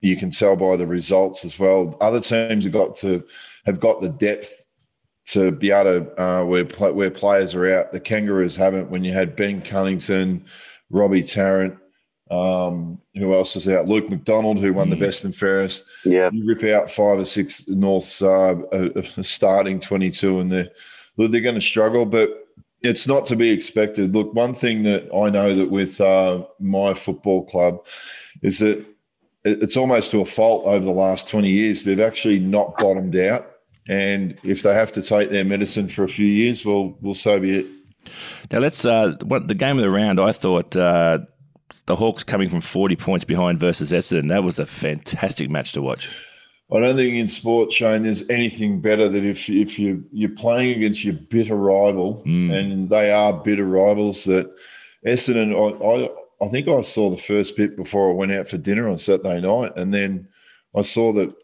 you 0.00 0.16
can 0.16 0.30
tell 0.30 0.56
by 0.56 0.76
the 0.76 0.86
results 0.86 1.44
as 1.44 1.58
well. 1.58 1.96
Other 2.00 2.20
teams 2.20 2.64
have 2.64 2.72
got 2.72 2.96
to 2.96 3.22
have 3.66 3.78
got 3.80 4.00
the 4.00 4.08
depth 4.08 4.66
to 5.26 5.52
be 5.52 5.70
able 5.70 6.00
to 6.06 6.22
uh, 6.22 6.44
where 6.44 6.64
where 6.64 7.10
players 7.10 7.54
are 7.54 7.78
out. 7.78 7.92
The 7.92 8.00
Kangaroos 8.00 8.56
haven't. 8.56 8.90
When 8.90 9.04
you 9.04 9.12
had 9.12 9.36
Ben 9.36 9.60
Cunnington, 9.60 10.46
Robbie 10.88 11.22
Tarrant, 11.22 11.76
um, 12.30 12.98
who 13.14 13.34
else 13.34 13.54
was 13.54 13.68
out? 13.68 13.86
Luke 13.86 14.08
McDonald, 14.08 14.58
who 14.58 14.72
won 14.72 14.88
mm. 14.88 14.90
the 14.90 15.04
best 15.04 15.24
and 15.24 15.36
fairest. 15.36 15.84
Yeah, 16.04 16.30
you 16.32 16.46
rip 16.46 16.64
out 16.64 16.90
five 16.90 17.18
or 17.18 17.24
six 17.26 17.68
North's 17.68 18.22
uh, 18.22 18.54
uh, 18.72 19.02
starting 19.22 19.80
twenty-two, 19.80 20.40
and 20.40 20.50
they're 20.50 20.70
they're 21.18 21.40
going 21.42 21.54
to 21.56 21.60
struggle. 21.60 22.06
But 22.06 22.30
it's 22.82 23.06
not 23.06 23.26
to 23.26 23.36
be 23.36 23.50
expected. 23.50 24.14
Look, 24.14 24.34
one 24.34 24.54
thing 24.54 24.82
that 24.84 25.08
I 25.14 25.30
know 25.30 25.54
that 25.54 25.70
with 25.70 26.00
uh, 26.00 26.44
my 26.58 26.94
football 26.94 27.44
club 27.44 27.84
is 28.42 28.58
that 28.60 28.84
it's 29.44 29.76
almost 29.76 30.10
to 30.10 30.20
a 30.20 30.26
fault 30.26 30.66
over 30.66 30.84
the 30.84 30.90
last 30.90 31.28
twenty 31.28 31.50
years. 31.50 31.84
They've 31.84 32.00
actually 32.00 32.38
not 32.38 32.76
bottomed 32.76 33.16
out, 33.16 33.50
and 33.88 34.38
if 34.42 34.62
they 34.62 34.74
have 34.74 34.92
to 34.92 35.02
take 35.02 35.30
their 35.30 35.44
medicine 35.44 35.88
for 35.88 36.04
a 36.04 36.08
few 36.08 36.26
years, 36.26 36.64
well, 36.64 36.96
well, 37.00 37.14
so 37.14 37.38
be 37.38 37.60
it. 37.60 37.66
Now 38.50 38.58
let's. 38.58 38.84
Uh, 38.84 39.16
what 39.22 39.48
the 39.48 39.54
game 39.54 39.78
of 39.78 39.82
the 39.82 39.90
round? 39.90 40.20
I 40.20 40.32
thought. 40.32 40.76
Uh, 40.76 41.20
the 41.86 41.96
Hawks 41.96 42.22
coming 42.22 42.48
from 42.48 42.60
40 42.60 42.94
points 42.94 43.24
behind 43.24 43.58
versus 43.58 43.90
Essendon. 43.90 44.28
That 44.28 44.44
was 44.44 44.60
a 44.60 44.66
fantastic 44.66 45.50
match 45.50 45.72
to 45.72 45.82
watch. 45.82 46.08
I 46.72 46.78
don't 46.78 46.96
think 46.96 47.16
in 47.16 47.26
sport, 47.26 47.72
Shane, 47.72 48.02
there's 48.02 48.28
anything 48.28 48.80
better 48.80 49.08
than 49.08 49.24
if 49.24 49.50
if 49.50 49.78
you 49.78 50.04
you're 50.12 50.30
playing 50.30 50.76
against 50.76 51.04
your 51.04 51.14
bitter 51.14 51.56
rival, 51.56 52.22
mm. 52.24 52.52
and 52.52 52.88
they 52.88 53.10
are 53.10 53.32
bitter 53.32 53.64
rivals. 53.64 54.24
That 54.24 54.54
Essendon, 55.04 55.52
I, 55.52 55.84
I 55.84 56.46
I 56.46 56.48
think 56.48 56.68
I 56.68 56.80
saw 56.82 57.10
the 57.10 57.16
first 57.16 57.56
bit 57.56 57.76
before 57.76 58.10
I 58.10 58.14
went 58.14 58.32
out 58.32 58.46
for 58.46 58.56
dinner 58.56 58.88
on 58.88 58.98
Saturday 58.98 59.40
night, 59.40 59.72
and 59.76 59.92
then 59.92 60.28
I 60.76 60.82
saw 60.82 61.12
that. 61.14 61.34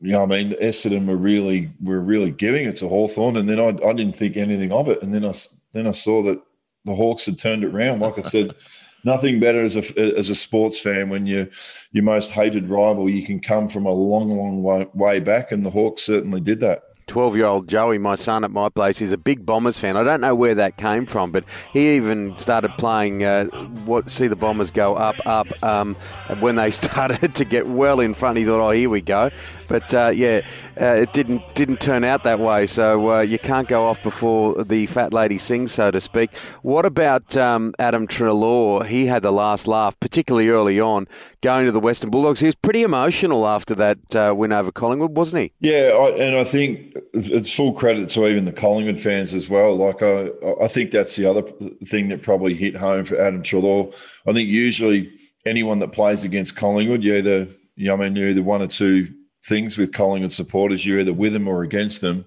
You 0.00 0.12
know, 0.12 0.22
I 0.22 0.26
mean, 0.26 0.52
Essendon 0.62 1.06
were 1.06 1.16
really 1.16 1.72
were 1.82 2.00
really 2.00 2.30
giving 2.30 2.68
it 2.68 2.76
to 2.76 2.88
Hawthorn, 2.88 3.36
and 3.36 3.48
then 3.48 3.58
I, 3.58 3.70
I 3.84 3.92
didn't 3.92 4.14
think 4.14 4.36
anything 4.36 4.70
of 4.70 4.88
it, 4.88 5.02
and 5.02 5.12
then 5.12 5.24
I 5.24 5.32
then 5.72 5.88
I 5.88 5.90
saw 5.90 6.22
that 6.22 6.40
the 6.84 6.94
Hawks 6.94 7.26
had 7.26 7.36
turned 7.36 7.64
it 7.64 7.74
around. 7.74 7.98
Like 7.98 8.16
I 8.16 8.22
said, 8.22 8.54
nothing 9.04 9.40
better 9.40 9.62
as 9.62 9.76
a 9.76 10.16
as 10.16 10.28
a 10.28 10.34
sports 10.34 10.78
fan 10.78 11.08
when 11.08 11.26
you 11.26 11.48
your 11.92 12.04
most 12.04 12.32
hated 12.32 12.68
rival 12.68 13.08
you 13.08 13.24
can 13.24 13.40
come 13.40 13.68
from 13.68 13.86
a 13.86 13.92
long 13.92 14.36
long 14.36 14.62
way, 14.62 14.86
way 14.94 15.20
back 15.20 15.52
and 15.52 15.64
the 15.64 15.70
Hawks 15.70 16.02
certainly 16.02 16.40
did 16.40 16.60
that 16.60 16.82
12 17.08 17.36
year 17.36 17.46
old 17.46 17.68
Joey, 17.68 17.98
my 17.98 18.14
son 18.14 18.44
at 18.44 18.50
my 18.50 18.68
place, 18.68 19.00
is 19.00 19.12
a 19.12 19.18
big 19.18 19.44
Bombers 19.44 19.78
fan. 19.78 19.96
I 19.96 20.04
don't 20.04 20.20
know 20.20 20.34
where 20.34 20.54
that 20.54 20.76
came 20.76 21.06
from, 21.06 21.32
but 21.32 21.44
he 21.72 21.96
even 21.96 22.36
started 22.36 22.70
playing 22.72 23.24
uh, 23.24 23.46
what 23.84 24.12
see 24.12 24.28
the 24.28 24.36
Bombers 24.36 24.70
go 24.70 24.94
up, 24.94 25.16
up. 25.26 25.46
Um, 25.62 25.94
when 26.38 26.56
they 26.56 26.70
started 26.70 27.34
to 27.34 27.44
get 27.44 27.66
well 27.66 27.98
in 28.00 28.14
front, 28.14 28.38
he 28.38 28.44
thought, 28.44 28.60
oh, 28.60 28.70
here 28.70 28.90
we 28.90 29.00
go. 29.00 29.30
But 29.68 29.92
uh, 29.92 30.12
yeah, 30.14 30.40
uh, 30.80 30.94
it 30.94 31.12
didn't 31.12 31.42
didn't 31.54 31.80
turn 31.80 32.04
out 32.04 32.24
that 32.24 32.40
way. 32.40 32.66
So 32.66 33.10
uh, 33.10 33.20
you 33.20 33.38
can't 33.38 33.68
go 33.68 33.86
off 33.86 34.02
before 34.02 34.64
the 34.64 34.86
fat 34.86 35.12
lady 35.12 35.38
sings, 35.38 35.72
so 35.72 35.90
to 35.90 36.00
speak. 36.00 36.34
What 36.62 36.86
about 36.86 37.36
um, 37.36 37.74
Adam 37.78 38.06
Treloar? 38.06 38.86
He 38.86 39.06
had 39.06 39.22
the 39.22 39.30
last 39.30 39.66
laugh, 39.66 39.98
particularly 40.00 40.48
early 40.48 40.80
on, 40.80 41.06
going 41.42 41.66
to 41.66 41.72
the 41.72 41.80
Western 41.80 42.10
Bulldogs. 42.10 42.40
He 42.40 42.46
was 42.46 42.54
pretty 42.54 42.82
emotional 42.82 43.46
after 43.46 43.74
that 43.74 44.16
uh, 44.16 44.34
win 44.34 44.52
over 44.52 44.72
Collingwood, 44.72 45.16
wasn't 45.16 45.42
he? 45.42 45.52
Yeah, 45.60 45.92
I, 45.92 46.10
and 46.10 46.36
I 46.36 46.44
think 46.44 46.96
it's 47.12 47.52
full 47.52 47.72
credit 47.72 48.08
to 48.10 48.26
even 48.26 48.46
the 48.46 48.52
Collingwood 48.52 48.98
fans 48.98 49.34
as 49.34 49.48
well. 49.48 49.76
Like 49.76 50.02
I, 50.02 50.30
I 50.62 50.68
think 50.68 50.90
that's 50.90 51.16
the 51.16 51.26
other 51.26 51.42
thing 51.84 52.08
that 52.08 52.22
probably 52.22 52.54
hit 52.54 52.76
home 52.76 53.04
for 53.04 53.20
Adam 53.20 53.42
Treloar. 53.42 53.94
I 54.26 54.32
think 54.32 54.48
usually 54.48 55.12
anyone 55.44 55.78
that 55.80 55.92
plays 55.92 56.24
against 56.24 56.56
Collingwood, 56.56 57.02
you 57.02 57.14
either 57.16 57.48
you 57.78 57.86
know, 57.86 57.94
I 57.94 57.96
mean, 57.96 58.16
you're 58.16 58.28
either 58.28 58.42
one 58.42 58.60
or 58.60 58.66
two 58.66 59.14
things 59.48 59.78
with 59.78 59.92
Collingwood 59.92 60.32
supporters. 60.32 60.84
You're 60.84 61.00
either 61.00 61.12
with 61.12 61.32
them 61.32 61.48
or 61.48 61.62
against 61.62 62.00
them. 62.00 62.24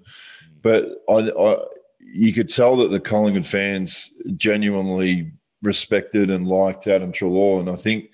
But 0.61 0.89
I, 1.09 1.29
I, 1.29 1.57
you 1.99 2.33
could 2.33 2.49
tell 2.49 2.75
that 2.77 2.91
the 2.91 2.99
Collingwood 2.99 3.47
fans 3.47 4.11
genuinely 4.35 5.31
respected 5.61 6.29
and 6.29 6.47
liked 6.47 6.87
Adam 6.87 7.11
Treloar, 7.11 7.59
and 7.59 7.69
I 7.69 7.75
think 7.75 8.11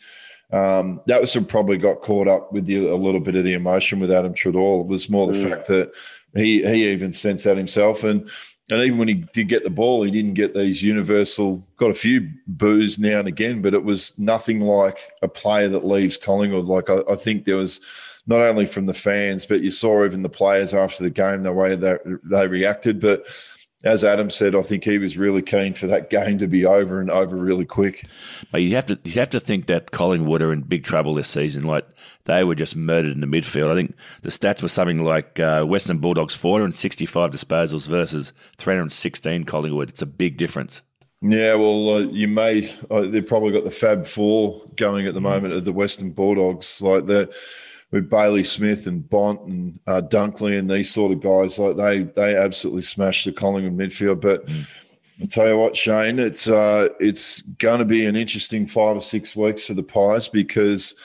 um, 0.52 1.02
that 1.08 1.20
was 1.20 1.36
probably 1.48 1.78
got 1.78 2.02
caught 2.02 2.28
up 2.28 2.54
with 2.54 2.66
the, 2.66 2.88
a 2.88 2.96
little 2.96 3.20
bit 3.20 3.36
of 3.36 3.44
the 3.44 3.54
emotion 3.54 4.00
with 4.00 4.12
Adam 4.12 4.34
Treloar. 4.34 4.82
It 4.82 4.88
was 4.88 5.10
more 5.10 5.28
the 5.28 5.34
mm. 5.34 5.50
fact 5.50 5.68
that 5.68 5.92
he 6.36 6.62
he 6.64 6.90
even 6.90 7.14
sensed 7.14 7.46
that 7.46 7.58
himself, 7.58 8.04
and 8.04 8.30
and 8.70 8.82
even 8.82 8.98
when 8.98 9.08
he 9.08 9.26
did 9.34 9.48
get 9.48 9.64
the 9.64 9.70
ball, 9.70 10.04
he 10.04 10.12
didn't 10.12 10.34
get 10.34 10.54
these 10.54 10.84
universal. 10.84 11.64
Got 11.78 11.92
a 11.92 11.96
few 11.96 12.30
boos 12.48 13.00
now 13.00 13.20
and 13.20 13.28
again, 13.28 13.62
but 13.62 13.74
it 13.74 13.84
was 13.84 14.18
nothing 14.20 14.62
like 14.62 15.00
a 15.22 15.28
player 15.28 15.70
that 15.70 15.86
leaves 15.86 16.18
Collingwood. 16.18 16.66
Like 16.66 16.90
I, 16.90 17.00
I 17.10 17.16
think 17.16 17.46
there 17.46 17.56
was 17.56 17.80
not 18.28 18.42
only 18.42 18.66
from 18.66 18.86
the 18.86 18.94
fans, 18.94 19.46
but 19.46 19.62
you 19.62 19.72
saw 19.72 20.06
even 20.06 20.22
the 20.22 20.30
players 20.30 20.74
after 20.74 21.04
the 21.04 21.10
game 21.10 21.44
the 21.44 21.54
way 21.54 21.76
that 21.76 22.02
they 22.24 22.48
reacted. 22.48 23.00
But 23.00 23.26
as 23.84 24.04
Adam 24.04 24.30
said, 24.30 24.56
I 24.56 24.62
think 24.62 24.84
he 24.84 24.98
was 24.98 25.18
really 25.18 25.42
keen 25.42 25.74
for 25.74 25.88
that 25.88 26.10
game 26.10 26.40
to 26.40 26.48
be 26.48 26.66
over 26.66 27.00
and 27.00 27.10
over 27.10 27.38
really 27.38 27.66
quick. 27.66 28.06
But 28.52 28.62
you 28.64 28.76
have 28.76 28.88
to 28.88 29.00
you 29.04 29.14
have 29.14 29.30
to 29.30 29.40
think 29.40 29.68
that 29.68 29.92
Collingwood 29.92 30.42
are 30.42 30.52
in 30.52 30.62
big 30.62 30.84
trouble 30.84 31.14
this 31.14 31.30
season. 31.30 31.64
Like 31.64 31.88
they 32.26 32.44
were 32.44 32.56
just 32.56 32.76
murdered 32.76 33.14
in 33.14 33.22
the 33.22 33.28
midfield. 33.28 33.72
I 33.72 33.76
think 33.76 33.96
the 34.24 34.30
stats 34.30 34.62
were 34.62 34.70
something 34.70 35.04
like 35.04 35.40
uh, 35.40 35.64
Western 35.64 36.00
Bulldogs 36.00 36.36
465 36.36 37.32
disposals 37.32 37.88
versus 37.88 38.34
316 38.58 39.46
Collingwood. 39.46 39.90
It's 39.90 40.02
a 40.02 40.08
big 40.08 40.38
difference. 40.38 40.82
Yeah, 41.22 41.56
well, 41.56 41.90
uh, 41.90 42.00
you 42.00 42.28
may 42.28 42.70
uh, 42.92 43.02
they've 43.02 43.26
probably 43.26 43.52
got 43.52 43.64
the 43.64 43.72
Fab 43.72 44.06
Four 44.06 44.62
going 44.76 45.08
at 45.08 45.14
the 45.14 45.22
moment 45.22 45.54
of 45.54 45.66
the 45.66 45.72
Western 45.72 46.12
Bulldogs. 46.12 46.82
Like 46.82 47.06
the 47.06 47.34
with 47.92 48.10
Bailey 48.10 48.44
Smith 48.44 48.88
and 48.88 49.10
Bont 49.10 49.42
and 49.42 49.80
uh, 49.88 50.02
Dunkley 50.02 50.58
and 50.58 50.70
these 50.70 50.94
sort 50.94 51.12
of 51.12 51.22
guys, 51.22 51.58
like 51.58 51.78
they 51.78 52.04
they 52.04 52.36
absolutely 52.36 52.82
smashed 52.82 53.26
the 53.26 53.32
Collingwood 53.32 53.78
midfield. 53.78 54.22
But 54.22 54.46
mm. 54.46 54.68
I 55.22 55.26
tell 55.26 55.48
you 55.48 55.58
what, 55.58 55.76
Shane, 55.76 56.20
it's 56.20 56.48
uh, 56.48 56.90
it's 57.00 57.42
going 57.42 57.80
to 57.80 57.86
be 57.86 58.06
an 58.06 58.16
interesting 58.16 58.68
five 58.68 58.98
or 58.98 59.02
six 59.02 59.36
weeks 59.36 59.66
for 59.66 59.74
the 59.74 59.84
Pies 59.84 60.28
because 60.28 60.96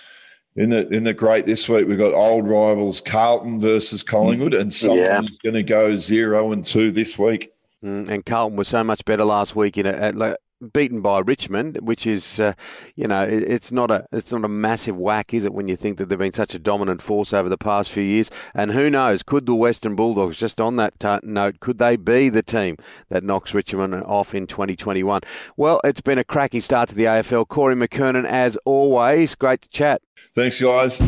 in 0.57 0.71
the 0.71 0.89
in 0.89 1.05
the 1.05 1.15
great 1.15 1.47
this 1.47 1.69
week 1.69 1.87
we've 1.87 1.99
got 1.99 2.13
old 2.13 2.47
rivals 2.47 3.01
Carlton 3.01 3.61
versus 3.61 4.03
Collingwood, 4.03 4.55
and 4.55 4.73
someone's 4.75 5.31
yeah. 5.31 5.37
going 5.43 5.55
to 5.55 5.63
go 5.63 5.97
zero 5.97 6.53
and 6.53 6.65
two 6.65 6.91
this 6.91 7.19
week. 7.19 7.53
Mm, 7.83 8.09
and 8.09 8.27
Carlton 8.27 8.57
was 8.57 8.69
so 8.69 8.85
much 8.85 9.05
better 9.05 9.25
last 9.25 9.57
week 9.57 9.79
in 9.79 9.87
a, 9.87 9.91
at, 9.91 10.15
beaten 10.73 11.01
by 11.01 11.21
Richmond, 11.21 11.79
which 11.81 12.07
is, 12.07 12.39
uh, 12.41 12.53
you 12.95 13.09
know, 13.09 13.23
it, 13.23 13.43
it's 13.43 13.73
not 13.73 13.91
a 13.91 14.07
it's 14.13 14.33
not 14.33 14.45
a 14.45 14.49
massive 14.49 14.97
whack, 14.97 15.35
is 15.35 15.45
it? 15.45 15.53
When 15.53 15.69
you 15.69 15.77
think 15.77 15.99
that 15.99 16.09
they've 16.09 16.19
been 16.19 16.33
such 16.33 16.55
a 16.55 16.59
dominant 16.59 17.03
force 17.03 17.33
over 17.33 17.49
the 17.49 17.59
past 17.59 17.91
few 17.91 18.03
years, 18.03 18.31
and 18.55 18.73
who 18.73 18.91
knows, 18.91 19.23
could 19.23 19.47
the 19.47 19.55
Western 19.55 19.97
Bulldogs, 19.97 20.37
just 20.37 20.61
on 20.61 20.77
that 20.77 20.99
t- 20.99 21.19
note, 21.23 21.61
could 21.61 21.79
they 21.79 21.97
be 21.97 22.29
the 22.29 22.43
team 22.43 22.77
that 23.09 23.25
knocks 23.25 23.55
Richmond 23.55 23.95
off 23.95 24.35
in 24.35 24.47
2021? 24.47 25.21
Well, 25.57 25.81
it's 25.85 26.01
been 26.01 26.19
a 26.19 26.25
cracking 26.25 26.61
start 26.61 26.89
to 26.91 26.95
the 26.95 27.05
AFL. 27.05 27.49
Corey 27.49 27.75
McKernan, 27.75 28.27
as 28.27 28.57
always, 28.65 29.35
great 29.35 29.63
to 29.63 29.69
chat. 29.69 30.03
Thanks, 30.35 30.61
guys. 30.61 31.01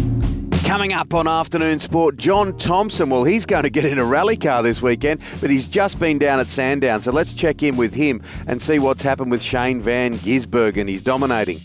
Coming 0.75 0.93
up 0.93 1.15
on 1.15 1.29
Afternoon 1.29 1.79
Sport, 1.79 2.17
John 2.17 2.59
Thompson. 2.59 3.09
Well, 3.09 3.23
he's 3.23 3.47
going 3.47 3.63
to 3.63 3.71
get 3.71 3.85
in 3.85 3.97
a 4.01 4.05
rally 4.05 4.37
car 4.37 4.61
this 4.61 4.83
weekend, 4.83 5.21
but 5.41 5.49
he's 5.49 5.69
just 5.69 6.01
been 6.01 6.19
down 6.19 6.41
at 6.41 6.49
Sandown. 6.49 7.01
So 7.01 7.13
let's 7.13 7.33
check 7.33 7.63
in 7.63 7.77
with 7.77 7.95
him 7.95 8.21
and 8.49 8.61
see 8.61 8.81
what's 8.81 9.01
happened 9.01 9.31
with 9.31 9.41
Shane 9.41 9.81
Van 9.81 10.17
Gisbergen. 10.17 10.89
He's 10.89 11.01
dominating. 11.01 11.61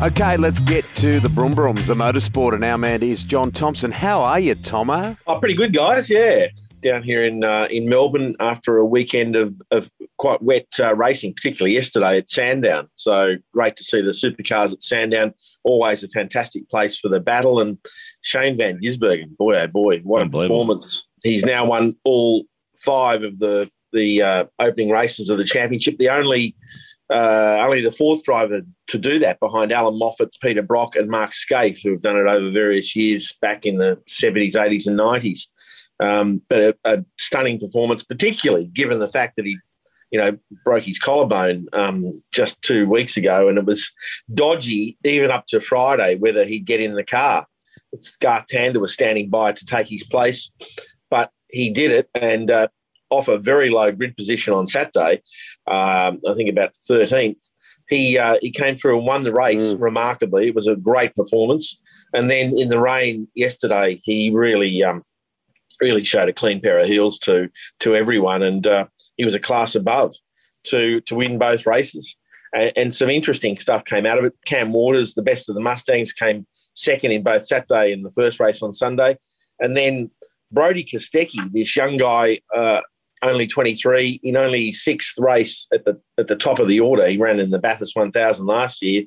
Okay, 0.00 0.36
let's 0.36 0.60
get 0.60 0.84
to 0.94 1.18
the 1.18 1.28
Broom 1.34 1.52
Brooms, 1.52 1.88
the 1.88 1.94
motorsport, 1.94 2.54
and 2.54 2.64
our 2.64 2.78
man 2.78 3.02
is 3.02 3.24
John 3.24 3.50
Thompson. 3.50 3.90
How 3.90 4.22
are 4.22 4.38
you, 4.38 4.54
Tomo? 4.54 5.16
Oh, 5.26 5.40
pretty 5.40 5.54
good, 5.56 5.74
guys. 5.74 6.08
Yeah, 6.08 6.46
down 6.86 7.02
here 7.02 7.22
in 7.22 7.44
uh, 7.44 7.66
in 7.70 7.88
Melbourne 7.88 8.36
after 8.40 8.76
a 8.78 8.86
weekend 8.86 9.36
of, 9.36 9.60
of 9.70 9.90
quite 10.18 10.42
wet 10.42 10.66
uh, 10.80 10.94
racing, 10.94 11.34
particularly 11.34 11.74
yesterday 11.74 12.18
at 12.18 12.30
Sandown. 12.30 12.88
So 12.94 13.36
great 13.52 13.76
to 13.76 13.84
see 13.84 14.00
the 14.00 14.12
supercars 14.12 14.72
at 14.72 14.82
Sandown. 14.82 15.34
Always 15.64 16.04
a 16.04 16.08
fantastic 16.08 16.68
place 16.68 16.98
for 16.98 17.08
the 17.08 17.20
battle. 17.20 17.60
And 17.60 17.78
Shane 18.22 18.56
Van 18.56 18.80
Gisbergen, 18.80 19.36
boy 19.36 19.54
oh 19.54 19.66
boy, 19.66 20.00
what 20.00 20.22
a 20.22 20.28
performance! 20.28 21.06
He's 21.22 21.44
now 21.44 21.66
won 21.66 21.94
all 22.04 22.44
five 22.78 23.22
of 23.22 23.38
the 23.38 23.70
the 23.92 24.22
uh, 24.22 24.44
opening 24.58 24.90
races 24.90 25.30
of 25.30 25.38
the 25.38 25.44
championship. 25.44 25.98
The 25.98 26.10
only 26.10 26.54
uh, 27.10 27.58
only 27.60 27.82
the 27.82 27.92
fourth 27.92 28.22
driver 28.24 28.62
to 28.88 28.98
do 28.98 29.18
that 29.20 29.40
behind 29.40 29.72
Allan 29.72 29.98
Moffat, 29.98 30.34
Peter 30.40 30.62
Brock, 30.62 30.96
and 30.96 31.08
Mark 31.08 31.32
Skaife, 31.32 31.82
who 31.82 31.92
have 31.92 32.02
done 32.02 32.16
it 32.16 32.26
over 32.26 32.50
various 32.50 32.96
years 32.96 33.36
back 33.40 33.64
in 33.64 33.78
the 33.78 33.96
70s, 34.08 34.54
80s, 34.54 34.86
and 34.86 34.98
90s. 34.98 35.46
Um, 36.00 36.42
but 36.48 36.60
a, 36.60 36.76
a, 36.84 37.04
stunning 37.18 37.58
performance, 37.58 38.04
particularly 38.04 38.66
given 38.66 38.98
the 38.98 39.08
fact 39.08 39.36
that 39.36 39.46
he, 39.46 39.56
you 40.10 40.20
know, 40.20 40.38
broke 40.64 40.84
his 40.84 40.98
collarbone 40.98 41.68
um, 41.72 42.10
just 42.32 42.60
two 42.62 42.88
weeks 42.88 43.16
ago, 43.16 43.48
and 43.48 43.58
it 43.58 43.64
was 43.64 43.90
dodgy 44.32 44.98
even 45.04 45.30
up 45.30 45.46
to 45.46 45.60
Friday 45.60 46.16
whether 46.16 46.44
he'd 46.44 46.66
get 46.66 46.80
in 46.80 46.94
the 46.94 47.04
car. 47.04 47.46
Garth 48.20 48.46
Tander 48.52 48.80
was 48.80 48.92
standing 48.92 49.30
by 49.30 49.52
to 49.52 49.64
take 49.64 49.88
his 49.88 50.04
place, 50.04 50.50
but 51.08 51.30
he 51.48 51.70
did 51.70 51.92
it, 51.92 52.10
and 52.14 52.50
uh, 52.50 52.68
off 53.08 53.28
a 53.28 53.38
very 53.38 53.70
low 53.70 53.90
grid 53.90 54.16
position 54.16 54.52
on 54.52 54.66
Saturday, 54.66 55.22
um, 55.66 56.20
I 56.28 56.34
think 56.34 56.50
about 56.50 56.74
13th, 56.74 57.52
he 57.88 58.18
uh, 58.18 58.36
he 58.40 58.50
came 58.50 58.76
through 58.76 58.98
and 58.98 59.06
won 59.06 59.22
the 59.22 59.32
race 59.32 59.74
mm. 59.74 59.80
remarkably. 59.80 60.48
It 60.48 60.54
was 60.54 60.66
a 60.66 60.76
great 60.76 61.14
performance. 61.14 61.80
And 62.12 62.30
then 62.30 62.58
in 62.58 62.68
the 62.68 62.80
rain 62.80 63.28
yesterday, 63.34 64.00
he 64.04 64.30
really 64.30 64.82
um, 64.82 65.02
really 65.80 66.04
showed 66.04 66.28
a 66.28 66.32
clean 66.32 66.60
pair 66.60 66.78
of 66.78 66.86
heels 66.86 67.18
to 67.20 67.48
to 67.80 67.94
everyone, 67.94 68.42
and 68.42 68.66
uh, 68.66 68.86
he 69.16 69.24
was 69.24 69.34
a 69.34 69.40
class 69.40 69.74
above 69.74 70.14
to 70.64 71.00
to 71.02 71.14
win 71.14 71.38
both 71.38 71.66
races. 71.66 72.16
And, 72.54 72.72
and, 72.76 72.94
some 72.94 73.10
interesting 73.10 73.56
stuff 73.58 73.84
came 73.84 74.06
out 74.06 74.18
of 74.18 74.24
it. 74.24 74.34
Cam 74.46 74.72
Waters, 74.72 75.14
the 75.14 75.22
best 75.22 75.48
of 75.48 75.54
the 75.56 75.60
Mustangs, 75.60 76.12
came 76.12 76.46
second 76.74 77.10
in 77.10 77.22
both 77.22 77.46
Saturday 77.46 77.92
and 77.92 78.04
the 78.04 78.12
first 78.12 78.38
race 78.38 78.62
on 78.62 78.72
Sunday, 78.72 79.18
and 79.58 79.76
then 79.76 80.10
Brodie 80.52 80.84
Kostecki, 80.84 81.52
this 81.52 81.76
young 81.76 81.96
guy. 81.96 82.40
Uh, 82.54 82.80
only 83.22 83.46
23 83.46 84.20
in 84.22 84.36
only 84.36 84.72
sixth 84.72 85.16
race 85.18 85.66
at 85.72 85.86
the 85.86 85.98
at 86.18 86.26
the 86.26 86.36
top 86.36 86.58
of 86.58 86.68
the 86.68 86.80
order. 86.80 87.06
He 87.06 87.16
ran 87.16 87.40
in 87.40 87.48
the 87.48 87.58
Bathurst 87.58 87.96
1000 87.96 88.46
last 88.46 88.82
year, 88.82 89.04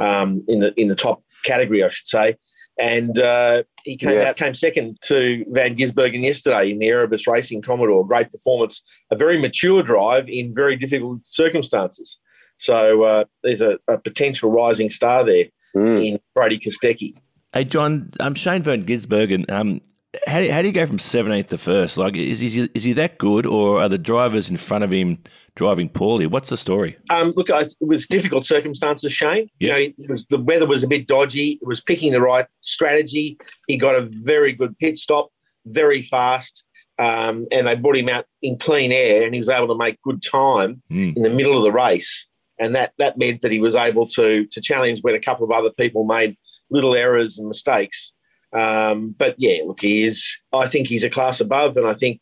um, 0.00 0.44
in 0.48 0.58
the 0.58 0.74
in 0.78 0.88
the 0.88 0.96
top 0.96 1.22
category, 1.44 1.84
I 1.84 1.88
should 1.88 2.08
say 2.08 2.36
and 2.78 3.18
uh, 3.18 3.62
he 3.84 3.96
came 3.96 4.12
yeah. 4.12 4.30
out 4.30 4.36
came 4.36 4.54
second 4.54 4.98
to 5.02 5.44
Van 5.50 5.76
Gisbergen 5.76 6.22
yesterday 6.22 6.70
in 6.70 6.78
the 6.78 6.88
Erebus 6.88 7.26
Racing 7.26 7.62
Commodore. 7.62 8.06
Great 8.06 8.30
performance, 8.30 8.82
a 9.10 9.16
very 9.16 9.38
mature 9.38 9.82
drive 9.82 10.28
in 10.28 10.54
very 10.54 10.76
difficult 10.76 11.20
circumstances. 11.24 12.18
So 12.58 13.02
uh, 13.02 13.24
there's 13.42 13.60
a, 13.60 13.78
a, 13.88 13.98
potential 13.98 14.50
rising 14.50 14.88
star 14.88 15.24
there 15.24 15.46
mm. 15.74 16.06
in 16.06 16.20
Brodie 16.34 16.58
Kostecki. 16.58 17.16
Hey 17.52 17.64
John, 17.64 18.10
I'm 18.20 18.34
Shane 18.34 18.62
Van 18.62 18.84
Gisbergen. 18.84 19.50
Um, 19.50 19.80
how 20.26 20.40
do, 20.40 20.50
how 20.50 20.60
do 20.60 20.68
you 20.68 20.74
go 20.74 20.86
from 20.86 20.98
17th 20.98 21.48
to 21.48 21.58
first? 21.58 21.96
Like, 21.96 22.16
is 22.16 22.38
he, 22.38 22.68
is 22.74 22.84
he 22.84 22.92
that 22.94 23.18
good, 23.18 23.46
or 23.46 23.80
are 23.80 23.88
the 23.88 23.98
drivers 23.98 24.50
in 24.50 24.58
front 24.58 24.84
of 24.84 24.92
him 24.92 25.18
driving 25.54 25.88
poorly? 25.88 26.26
What's 26.26 26.50
the 26.50 26.56
story? 26.56 26.96
Um, 27.08 27.32
look, 27.34 27.48
it 27.48 27.74
was 27.80 28.06
difficult 28.06 28.44
circumstances, 28.44 29.12
Shane. 29.12 29.48
Yeah. 29.58 29.76
You 29.76 29.94
know, 29.98 30.06
was, 30.10 30.26
the 30.26 30.38
weather 30.38 30.66
was 30.66 30.84
a 30.84 30.88
bit 30.88 31.06
dodgy. 31.06 31.58
It 31.62 31.66
was 31.66 31.80
picking 31.80 32.12
the 32.12 32.20
right 32.20 32.46
strategy. 32.60 33.38
He 33.68 33.78
got 33.78 33.94
a 33.94 34.08
very 34.22 34.52
good 34.52 34.78
pit 34.78 34.98
stop, 34.98 35.30
very 35.64 36.02
fast, 36.02 36.64
um, 36.98 37.46
and 37.50 37.66
they 37.66 37.74
brought 37.74 37.96
him 37.96 38.10
out 38.10 38.26
in 38.42 38.58
clean 38.58 38.92
air, 38.92 39.24
and 39.24 39.32
he 39.32 39.38
was 39.38 39.48
able 39.48 39.68
to 39.68 39.76
make 39.76 40.00
good 40.02 40.22
time 40.22 40.82
mm. 40.90 41.16
in 41.16 41.22
the 41.22 41.30
middle 41.30 41.56
of 41.56 41.62
the 41.62 41.72
race. 41.72 42.28
And 42.58 42.74
that, 42.74 42.92
that 42.98 43.16
meant 43.16 43.40
that 43.42 43.50
he 43.50 43.60
was 43.60 43.74
able 43.74 44.06
to, 44.08 44.46
to 44.46 44.60
challenge 44.60 45.00
when 45.00 45.14
a 45.14 45.20
couple 45.20 45.44
of 45.44 45.50
other 45.50 45.70
people 45.70 46.04
made 46.04 46.36
little 46.70 46.94
errors 46.94 47.38
and 47.38 47.48
mistakes 47.48 48.12
um, 48.52 49.14
but 49.18 49.34
yeah, 49.38 49.62
look, 49.64 49.80
he 49.80 50.04
is. 50.04 50.42
I 50.52 50.66
think 50.66 50.88
he's 50.88 51.04
a 51.04 51.10
class 51.10 51.40
above, 51.40 51.76
and 51.76 51.86
I 51.86 51.94
think 51.94 52.20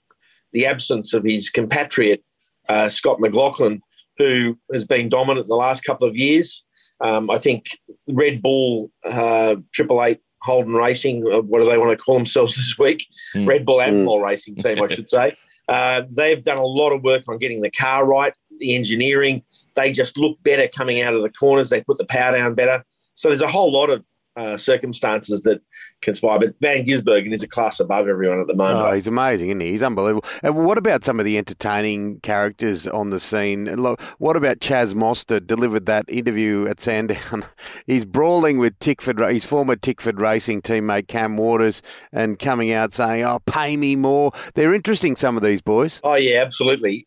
the 0.52 0.66
absence 0.66 1.12
of 1.14 1.24
his 1.24 1.50
compatriot 1.50 2.22
uh, 2.68 2.88
Scott 2.88 3.20
McLaughlin, 3.20 3.82
who 4.16 4.56
has 4.72 4.86
been 4.86 5.08
dominant 5.08 5.44
in 5.44 5.48
the 5.48 5.56
last 5.56 5.82
couple 5.82 6.06
of 6.06 6.16
years. 6.16 6.64
Um, 7.00 7.30
I 7.30 7.38
think 7.38 7.66
Red 8.08 8.42
Bull 8.42 8.90
uh, 9.04 9.56
Triple 9.72 10.02
Eight 10.04 10.20
Holden 10.42 10.74
Racing, 10.74 11.24
uh, 11.26 11.40
what 11.40 11.58
do 11.58 11.66
they 11.66 11.78
want 11.78 11.90
to 11.90 11.96
call 11.96 12.14
themselves 12.14 12.56
this 12.56 12.78
week? 12.78 13.06
Mm. 13.34 13.46
Red 13.46 13.66
Bull 13.66 13.78
Ampol 13.78 14.20
mm. 14.20 14.24
Racing 14.24 14.56
Team, 14.56 14.82
I 14.82 14.88
should 14.88 15.08
say. 15.08 15.36
Uh, 15.68 16.02
they've 16.10 16.42
done 16.42 16.58
a 16.58 16.66
lot 16.66 16.90
of 16.90 17.04
work 17.04 17.22
on 17.28 17.38
getting 17.38 17.60
the 17.60 17.70
car 17.70 18.04
right, 18.04 18.34
the 18.58 18.74
engineering. 18.74 19.40
They 19.76 19.92
just 19.92 20.18
look 20.18 20.36
better 20.42 20.66
coming 20.76 21.00
out 21.00 21.14
of 21.14 21.22
the 21.22 21.30
corners. 21.30 21.70
They 21.70 21.80
put 21.80 21.96
the 21.96 22.06
power 22.06 22.36
down 22.36 22.56
better. 22.56 22.84
So 23.14 23.28
there's 23.28 23.40
a 23.40 23.46
whole 23.46 23.70
lot 23.70 23.88
of 23.88 24.04
uh, 24.40 24.56
circumstances 24.56 25.42
that 25.42 25.60
conspire. 26.00 26.38
But 26.38 26.54
Van 26.60 26.84
Gisbergen 26.84 27.34
is 27.34 27.42
a 27.42 27.48
class 27.48 27.78
above 27.78 28.08
everyone 28.08 28.40
at 28.40 28.46
the 28.46 28.54
moment. 28.54 28.88
Oh, 28.88 28.92
he's 28.92 29.06
amazing, 29.06 29.50
isn't 29.50 29.60
he? 29.60 29.72
He's 29.72 29.82
unbelievable. 29.82 30.24
And 30.42 30.56
what 30.64 30.78
about 30.78 31.04
some 31.04 31.18
of 31.18 31.26
the 31.26 31.36
entertaining 31.36 32.20
characters 32.20 32.86
on 32.86 33.10
the 33.10 33.20
scene? 33.20 33.66
What 34.18 34.36
about 34.36 34.60
Chaz 34.60 34.94
Mostert 34.94 35.46
delivered 35.46 35.86
that 35.86 36.06
interview 36.08 36.66
at 36.68 36.80
Sandown? 36.80 37.44
he's 37.86 38.04
brawling 38.04 38.58
with 38.58 38.78
Tickford, 38.78 39.18
his 39.30 39.44
former 39.44 39.76
Tickford 39.76 40.20
Racing 40.20 40.62
teammate 40.62 41.08
Cam 41.08 41.36
Waters, 41.36 41.82
and 42.12 42.38
coming 42.38 42.72
out 42.72 42.94
saying, 42.94 43.24
"Oh, 43.24 43.40
pay 43.46 43.76
me 43.76 43.94
more." 43.96 44.32
They're 44.54 44.74
interesting, 44.74 45.16
some 45.16 45.36
of 45.36 45.42
these 45.42 45.60
boys. 45.60 46.00
Oh 46.02 46.14
yeah, 46.14 46.40
absolutely. 46.40 47.06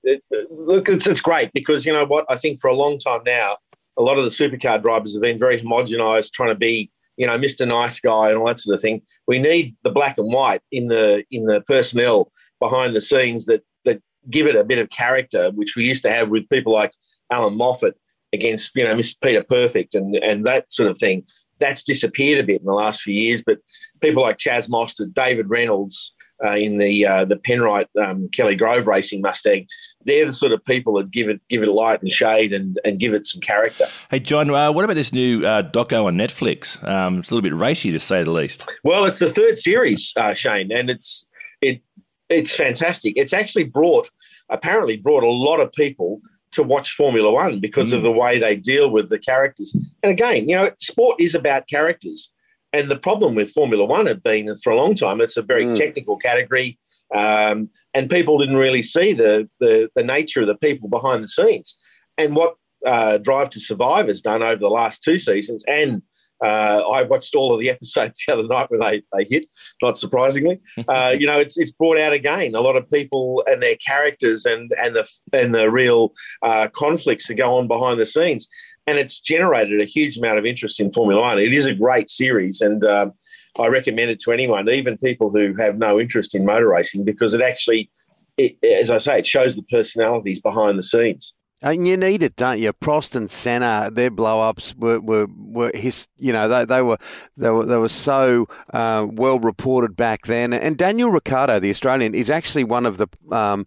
look, 0.51 0.87
it's, 0.89 1.07
it's 1.07 1.21
great 1.21 1.51
because 1.53 1.85
you 1.85 1.93
know 1.93 2.05
what 2.05 2.25
I 2.29 2.35
think 2.35 2.59
for 2.59 2.69
a 2.69 2.75
long 2.75 2.99
time 2.99 3.21
now, 3.25 3.57
a 3.97 4.03
lot 4.03 4.17
of 4.17 4.23
the 4.23 4.29
supercar 4.29 4.81
drivers 4.81 5.13
have 5.13 5.21
been 5.21 5.39
very 5.39 5.59
homogenised, 5.59 6.31
trying 6.31 6.49
to 6.49 6.55
be 6.55 6.91
you 7.17 7.27
know, 7.27 7.37
Mr. 7.37 7.67
Nice 7.67 7.99
Guy 7.99 8.29
and 8.29 8.37
all 8.37 8.47
that 8.47 8.59
sort 8.59 8.75
of 8.75 8.81
thing. 8.81 9.01
We 9.27 9.39
need 9.39 9.75
the 9.83 9.91
black 9.91 10.17
and 10.17 10.31
white 10.31 10.61
in 10.71 10.87
the 10.87 11.23
in 11.31 11.45
the 11.45 11.61
personnel 11.61 12.31
behind 12.59 12.95
the 12.95 13.01
scenes 13.01 13.45
that 13.45 13.63
that 13.85 14.01
give 14.29 14.47
it 14.47 14.55
a 14.55 14.63
bit 14.63 14.79
of 14.79 14.89
character, 14.89 15.51
which 15.51 15.75
we 15.75 15.85
used 15.85 16.03
to 16.03 16.11
have 16.11 16.29
with 16.29 16.49
people 16.49 16.73
like 16.73 16.93
Allan 17.31 17.57
Moffat 17.57 17.95
against, 18.33 18.75
you 18.75 18.83
know, 18.83 18.95
Mr. 18.95 19.15
Peter 19.21 19.43
Perfect 19.43 19.95
and 19.95 20.15
and 20.15 20.45
that 20.45 20.71
sort 20.71 20.89
of 20.89 20.97
thing. 20.97 21.23
That's 21.59 21.83
disappeared 21.83 22.43
a 22.43 22.43
bit 22.43 22.61
in 22.61 22.65
the 22.65 22.73
last 22.73 23.01
few 23.01 23.13
years, 23.13 23.43
but 23.45 23.59
people 24.01 24.23
like 24.23 24.37
Chaz 24.37 24.69
Mostert, 24.69 25.13
David 25.13 25.49
Reynolds 25.49 26.12
uh, 26.43 26.55
in 26.55 26.77
the 26.77 27.05
uh, 27.05 27.25
the 27.25 27.35
Penrite 27.35 27.87
um, 28.01 28.29
Kelly 28.29 28.55
Grove 28.55 28.87
Racing 28.87 29.21
Mustang, 29.21 29.67
they're 30.05 30.25
the 30.25 30.33
sort 30.33 30.51
of 30.51 30.63
people 30.63 30.93
that 30.95 31.11
give 31.11 31.29
it 31.29 31.41
give 31.49 31.63
it 31.63 31.69
light 31.69 32.01
and 32.01 32.09
shade 32.09 32.53
and, 32.53 32.79
and 32.85 32.99
give 32.99 33.13
it 33.13 33.25
some 33.25 33.41
character. 33.41 33.87
Hey 34.09 34.19
John, 34.19 34.49
uh, 34.49 34.71
what 34.71 34.85
about 34.85 34.95
this 34.95 35.13
new 35.13 35.45
uh, 35.45 35.63
doco 35.63 36.05
on 36.05 36.15
Netflix? 36.15 36.83
Um, 36.87 37.19
it's 37.19 37.31
a 37.31 37.35
little 37.35 37.49
bit 37.49 37.57
racy 37.57 37.91
to 37.91 37.99
say 37.99 38.23
the 38.23 38.31
least. 38.31 38.69
Well, 38.83 39.05
it's 39.05 39.19
the 39.19 39.29
third 39.29 39.57
series, 39.57 40.13
uh, 40.17 40.33
Shane, 40.33 40.71
and 40.71 40.89
it's 40.89 41.27
it 41.61 41.81
it's 42.29 42.55
fantastic. 42.55 43.13
It's 43.15 43.33
actually 43.33 43.65
brought 43.65 44.09
apparently 44.49 44.97
brought 44.97 45.23
a 45.23 45.31
lot 45.31 45.59
of 45.59 45.71
people 45.73 46.21
to 46.51 46.63
watch 46.63 46.91
Formula 46.91 47.31
One 47.31 47.59
because 47.59 47.91
mm. 47.91 47.97
of 47.97 48.03
the 48.03 48.11
way 48.11 48.39
they 48.39 48.55
deal 48.55 48.89
with 48.89 49.09
the 49.09 49.19
characters. 49.19 49.75
And 50.03 50.11
again, 50.11 50.47
you 50.47 50.55
know, 50.55 50.71
sport 50.79 51.19
is 51.19 51.35
about 51.35 51.67
characters. 51.67 52.32
And 52.73 52.89
the 52.89 52.97
problem 52.97 53.35
with 53.35 53.51
Formula 53.51 53.85
One 53.85 54.07
had 54.07 54.23
been 54.23 54.53
for 54.63 54.71
a 54.71 54.75
long 54.75 54.95
time, 54.95 55.21
it's 55.21 55.37
a 55.37 55.43
very 55.43 55.65
mm. 55.65 55.77
technical 55.77 56.17
category. 56.17 56.79
Um, 57.13 57.69
and 57.93 58.09
people 58.09 58.39
didn't 58.39 58.57
really 58.57 58.81
see 58.81 59.13
the, 59.13 59.47
the, 59.59 59.89
the 59.95 60.03
nature 60.03 60.41
of 60.41 60.47
the 60.47 60.57
people 60.57 60.89
behind 60.89 61.23
the 61.23 61.27
scenes. 61.27 61.77
And 62.17 62.35
what 62.35 62.55
uh, 62.85 63.17
Drive 63.17 63.51
to 63.51 63.59
Survive 63.59 64.07
has 64.07 64.21
done 64.21 64.41
over 64.41 64.59
the 64.59 64.69
last 64.69 65.03
two 65.03 65.19
seasons, 65.19 65.63
and 65.67 66.01
uh, 66.43 66.83
I 66.91 67.03
watched 67.03 67.35
all 67.35 67.53
of 67.53 67.59
the 67.59 67.69
episodes 67.69 68.21
the 68.27 68.33
other 68.33 68.47
night 68.47 68.69
when 68.69 68.81
they, 68.81 69.03
they 69.13 69.25
hit, 69.29 69.45
not 69.81 69.97
surprisingly. 69.97 70.59
Uh, 70.85 71.15
you 71.17 71.25
know, 71.25 71.39
it's 71.39 71.57
it's 71.57 71.71
brought 71.71 71.97
out 71.97 72.11
again 72.11 72.55
a 72.55 72.59
lot 72.59 72.75
of 72.75 72.89
people 72.89 73.43
and 73.47 73.63
their 73.63 73.77
characters 73.77 74.45
and 74.45 74.71
and 74.81 74.95
the 74.95 75.07
and 75.31 75.55
the 75.55 75.71
real 75.71 76.13
uh, 76.41 76.67
conflicts 76.73 77.27
that 77.27 77.35
go 77.35 77.57
on 77.57 77.67
behind 77.67 77.99
the 77.99 78.05
scenes, 78.05 78.49
and 78.87 78.97
it's 78.97 79.21
generated 79.21 79.81
a 79.81 79.85
huge 79.85 80.17
amount 80.17 80.39
of 80.39 80.45
interest 80.45 80.79
in 80.79 80.91
Formula 80.91 81.21
One. 81.21 81.39
It 81.39 81.53
is 81.53 81.65
a 81.65 81.73
great 81.73 82.09
series, 82.09 82.61
and 82.61 82.83
um, 82.85 83.13
I 83.57 83.67
recommend 83.67 84.11
it 84.11 84.19
to 84.21 84.31
anyone, 84.31 84.69
even 84.69 84.97
people 84.97 85.29
who 85.29 85.55
have 85.55 85.77
no 85.77 85.99
interest 85.99 86.35
in 86.35 86.45
motor 86.45 86.69
racing, 86.69 87.05
because 87.05 87.33
it 87.33 87.41
actually, 87.41 87.91
it, 88.37 88.57
as 88.63 88.89
I 88.89 88.97
say, 88.97 89.19
it 89.19 89.27
shows 89.27 89.55
the 89.55 89.63
personalities 89.63 90.41
behind 90.41 90.77
the 90.77 90.83
scenes. 90.83 91.35
And 91.63 91.87
you 91.87 91.95
need 91.95 92.23
it, 92.23 92.35
don't 92.35 92.59
you? 92.59 92.73
Prost 92.73 93.15
and 93.15 93.31
Senna, 93.31 93.89
their 93.89 94.11
blow-ups 94.11 94.75
were, 94.75 94.99
were, 94.99 95.27
were 95.33 95.71
his, 95.73 96.09
you 96.17 96.33
know, 96.33 96.49
they, 96.49 96.65
they 96.65 96.81
were 96.81 96.97
they 97.37 97.49
were 97.49 97.65
they 97.65 97.77
were 97.77 97.87
so 97.87 98.49
uh, 98.73 99.07
well 99.09 99.39
reported 99.39 99.95
back 99.95 100.25
then. 100.25 100.51
And 100.51 100.77
Daniel 100.77 101.09
Ricciardo, 101.09 101.61
the 101.61 101.69
Australian, 101.69 102.15
is 102.15 102.29
actually 102.29 102.65
one 102.65 102.85
of 102.85 102.97
the, 102.97 103.07
um, 103.31 103.65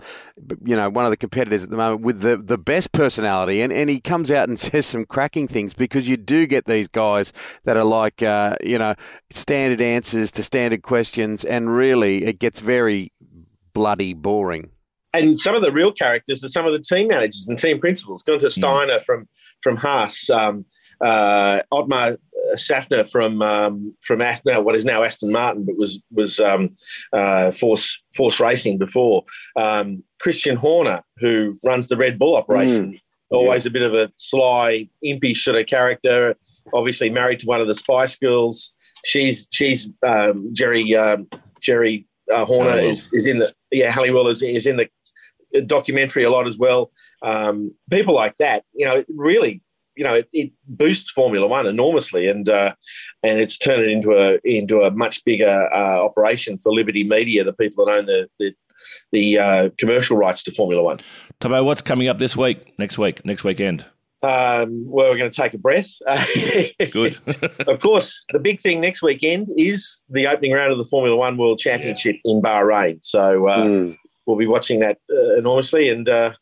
you 0.62 0.76
know, 0.76 0.90
one 0.90 1.06
of 1.06 1.10
the 1.10 1.16
competitors 1.16 1.64
at 1.64 1.70
the 1.70 1.78
moment 1.78 2.02
with 2.02 2.20
the, 2.20 2.36
the 2.36 2.58
best 2.58 2.92
personality. 2.92 3.62
And, 3.62 3.72
and 3.72 3.88
he 3.88 3.98
comes 3.98 4.30
out 4.30 4.50
and 4.50 4.60
says 4.60 4.84
some 4.84 5.06
cracking 5.06 5.48
things 5.48 5.72
because 5.72 6.06
you 6.06 6.18
do 6.18 6.46
get 6.46 6.66
these 6.66 6.88
guys 6.88 7.32
that 7.64 7.78
are 7.78 7.84
like, 7.84 8.22
uh, 8.22 8.56
you 8.62 8.76
know, 8.76 8.94
standard 9.30 9.80
answers 9.80 10.30
to 10.32 10.42
standard 10.42 10.82
questions, 10.82 11.46
and 11.46 11.74
really 11.74 12.24
it 12.24 12.38
gets 12.38 12.60
very 12.60 13.10
bloody 13.72 14.12
boring 14.12 14.70
and 15.16 15.38
some 15.38 15.54
of 15.54 15.62
the 15.62 15.72
real 15.72 15.92
characters 15.92 16.44
are 16.44 16.48
some 16.48 16.66
of 16.66 16.72
the 16.72 16.80
team 16.80 17.08
managers 17.08 17.46
and 17.48 17.58
team 17.58 17.80
principals. 17.80 18.22
Gunter 18.22 18.48
mm. 18.48 18.52
Steiner 18.52 18.98
mm. 18.98 19.04
from 19.04 19.28
from 19.62 19.76
Haas, 19.76 20.30
um, 20.30 20.64
uh, 21.00 21.60
Otmar 21.72 22.16
Szafnauer 22.54 23.08
from 23.10 23.42
um, 23.42 23.94
from 24.02 24.18
now 24.18 24.60
what 24.60 24.76
is 24.76 24.84
now 24.84 25.02
Aston 25.02 25.32
Martin, 25.32 25.64
but 25.64 25.76
was 25.76 26.02
was 26.12 26.40
um, 26.40 26.76
uh, 27.12 27.50
Force 27.52 28.02
Force 28.14 28.40
Racing 28.40 28.78
before. 28.78 29.24
Um, 29.56 30.02
Christian 30.20 30.56
Horner, 30.56 31.02
who 31.18 31.56
runs 31.64 31.88
the 31.88 31.96
Red 31.96 32.18
Bull 32.18 32.36
operation, 32.36 32.92
mm. 32.92 33.00
always 33.30 33.64
yeah. 33.64 33.70
a 33.70 33.72
bit 33.72 33.82
of 33.82 33.94
a 33.94 34.12
sly, 34.16 34.88
impish 35.02 35.44
sort 35.44 35.58
of 35.58 35.66
character. 35.66 36.36
Obviously 36.74 37.10
married 37.10 37.40
to 37.40 37.46
one 37.46 37.60
of 37.60 37.68
the 37.68 37.74
Spice 37.74 38.16
Girls. 38.16 38.74
She's 39.04 39.46
she's 39.52 39.88
um, 40.06 40.52
Geri 40.52 40.94
um, 40.96 41.28
Geri 41.60 42.06
uh, 42.32 42.44
Horner 42.44 42.78
is, 42.78 43.08
is 43.12 43.26
in 43.26 43.38
the 43.38 43.52
yeah 43.70 43.90
Halliwell 43.90 44.28
is, 44.28 44.42
is 44.42 44.66
in 44.66 44.76
the 44.76 44.88
documentary 45.60 46.24
a 46.24 46.30
lot 46.30 46.46
as 46.46 46.58
well. 46.58 46.90
Um, 47.22 47.74
people 47.90 48.14
like 48.14 48.36
that, 48.36 48.64
you 48.74 48.86
know, 48.86 49.04
really, 49.08 49.62
you 49.96 50.04
know, 50.04 50.14
it, 50.14 50.28
it 50.32 50.52
boosts 50.66 51.10
Formula 51.10 51.46
One 51.46 51.66
enormously, 51.66 52.28
and 52.28 52.48
uh, 52.48 52.74
and 53.22 53.40
it's 53.40 53.58
turned 53.58 53.82
it 53.82 53.88
into 53.88 54.12
a 54.12 54.38
into 54.44 54.82
a 54.82 54.90
much 54.90 55.24
bigger 55.24 55.68
uh, 55.72 56.04
operation 56.04 56.58
for 56.58 56.72
Liberty 56.72 57.02
Media, 57.02 57.44
the 57.44 57.52
people 57.52 57.86
that 57.86 57.92
own 57.92 58.04
the 58.04 58.28
the, 58.38 58.54
the 59.12 59.38
uh, 59.38 59.70
commercial 59.78 60.16
rights 60.16 60.42
to 60.44 60.52
Formula 60.52 60.82
One. 60.82 61.00
Tomo, 61.40 61.64
what's 61.64 61.82
coming 61.82 62.08
up 62.08 62.18
this 62.18 62.36
week? 62.36 62.78
Next 62.78 62.98
week? 62.98 63.24
Next 63.24 63.42
weekend? 63.44 63.84
Um, 64.22 64.90
well, 64.90 65.10
we're 65.10 65.18
going 65.18 65.30
to 65.30 65.36
take 65.36 65.54
a 65.54 65.58
breath. 65.58 65.98
Good. 66.92 67.18
of 67.68 67.80
course, 67.80 68.24
the 68.32 68.38
big 68.38 68.60
thing 68.60 68.80
next 68.80 69.02
weekend 69.02 69.48
is 69.56 70.02
the 70.08 70.26
opening 70.26 70.52
round 70.52 70.72
of 70.72 70.78
the 70.78 70.84
Formula 70.84 71.14
One 71.16 71.36
World 71.36 71.58
Championship 71.58 72.16
yeah. 72.24 72.32
in 72.32 72.42
Bahrain. 72.42 72.98
So 73.02 73.48
uh, 73.48 73.64
mm 73.64 73.96
we'll 74.26 74.36
be 74.36 74.46
watching 74.46 74.80
that 74.80 74.98
uh, 75.10 75.36
enormously. 75.36 75.88
And 75.88 76.08
uh, 76.08 76.32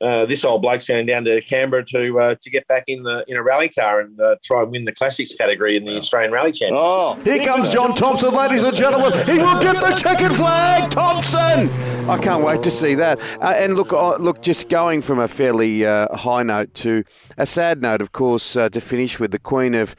uh, 0.00 0.26
this 0.26 0.44
old 0.44 0.62
bloke's 0.62 0.86
going 0.86 1.06
down 1.06 1.24
to 1.24 1.40
Canberra 1.40 1.84
to 1.86 2.20
uh, 2.20 2.34
to 2.40 2.50
get 2.50 2.66
back 2.68 2.84
in 2.86 3.02
the 3.02 3.24
in 3.26 3.36
a 3.36 3.42
rally 3.42 3.68
car 3.68 4.00
and 4.00 4.20
uh, 4.20 4.36
try 4.44 4.62
and 4.62 4.70
win 4.70 4.84
the 4.84 4.92
classics 4.92 5.34
category 5.34 5.76
in 5.76 5.84
the 5.84 5.96
Australian 5.96 6.32
Rally 6.32 6.52
Championship. 6.52 6.78
Oh, 6.80 7.18
here 7.24 7.44
comes 7.44 7.70
John 7.70 7.94
Thompson, 7.94 8.32
ladies 8.34 8.62
and 8.62 8.76
gentlemen. 8.76 9.12
He 9.26 9.38
will 9.38 9.60
get 9.60 9.76
the 9.76 10.00
checkered 10.00 10.34
flag, 10.34 10.90
Thompson. 10.90 11.68
I 12.08 12.16
can't 12.18 12.44
wait 12.44 12.62
to 12.62 12.70
see 12.70 12.94
that. 12.94 13.20
Uh, 13.40 13.54
and 13.56 13.74
look, 13.74 13.90
look, 13.92 14.40
just 14.40 14.68
going 14.68 15.02
from 15.02 15.18
a 15.18 15.28
fairly 15.28 15.82
high 15.82 16.42
note 16.44 16.74
to 16.74 17.04
a 17.36 17.44
sad 17.44 17.82
note, 17.82 18.00
of 18.00 18.12
course, 18.12 18.52
to 18.52 18.80
finish 18.80 19.18
with 19.18 19.32
the 19.32 19.38
Queen 19.38 19.74
of 19.74 19.96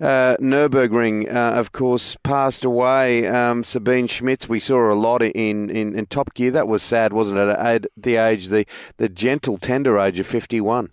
uh, 0.00 0.36
Nurburgring, 0.40 1.32
uh, 1.32 1.58
of 1.58 1.72
course, 1.72 2.16
passed 2.22 2.64
away. 2.64 3.26
Um, 3.26 3.64
Sabine 3.64 4.06
Schmitz, 4.06 4.48
we 4.48 4.60
saw 4.60 4.92
a 4.92 4.94
lot 4.94 5.22
in, 5.22 5.70
in, 5.70 5.98
in, 5.98 6.06
Top 6.06 6.34
Gear. 6.34 6.52
That 6.52 6.68
was 6.68 6.82
sad, 6.82 7.12
wasn't 7.12 7.40
it? 7.40 7.48
At 7.48 7.86
the 7.96 8.16
age, 8.16 8.48
the, 8.48 8.64
the 8.98 9.08
gentle, 9.08 9.58
tender 9.58 9.98
age 9.98 10.18
of 10.18 10.26
51. 10.26 10.90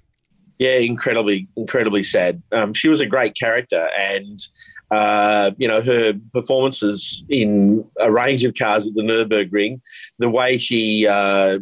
Yeah, 0.57 0.77
incredibly, 0.77 1.47
incredibly 1.55 2.03
sad. 2.03 2.41
Um, 2.51 2.73
she 2.73 2.87
was 2.87 3.01
a 3.01 3.05
great 3.05 3.35
character, 3.35 3.89
and 3.97 4.39
uh, 4.89 5.51
you 5.57 5.67
know 5.67 5.81
her 5.81 6.13
performances 6.31 7.25
in 7.27 7.85
a 7.99 8.11
range 8.11 8.45
of 8.45 8.55
cars 8.55 8.87
at 8.87 8.93
the 8.93 9.01
Nurburgring, 9.01 9.81
the 10.17 10.29
way 10.29 10.57
she 10.57 11.07
uh, 11.07 11.59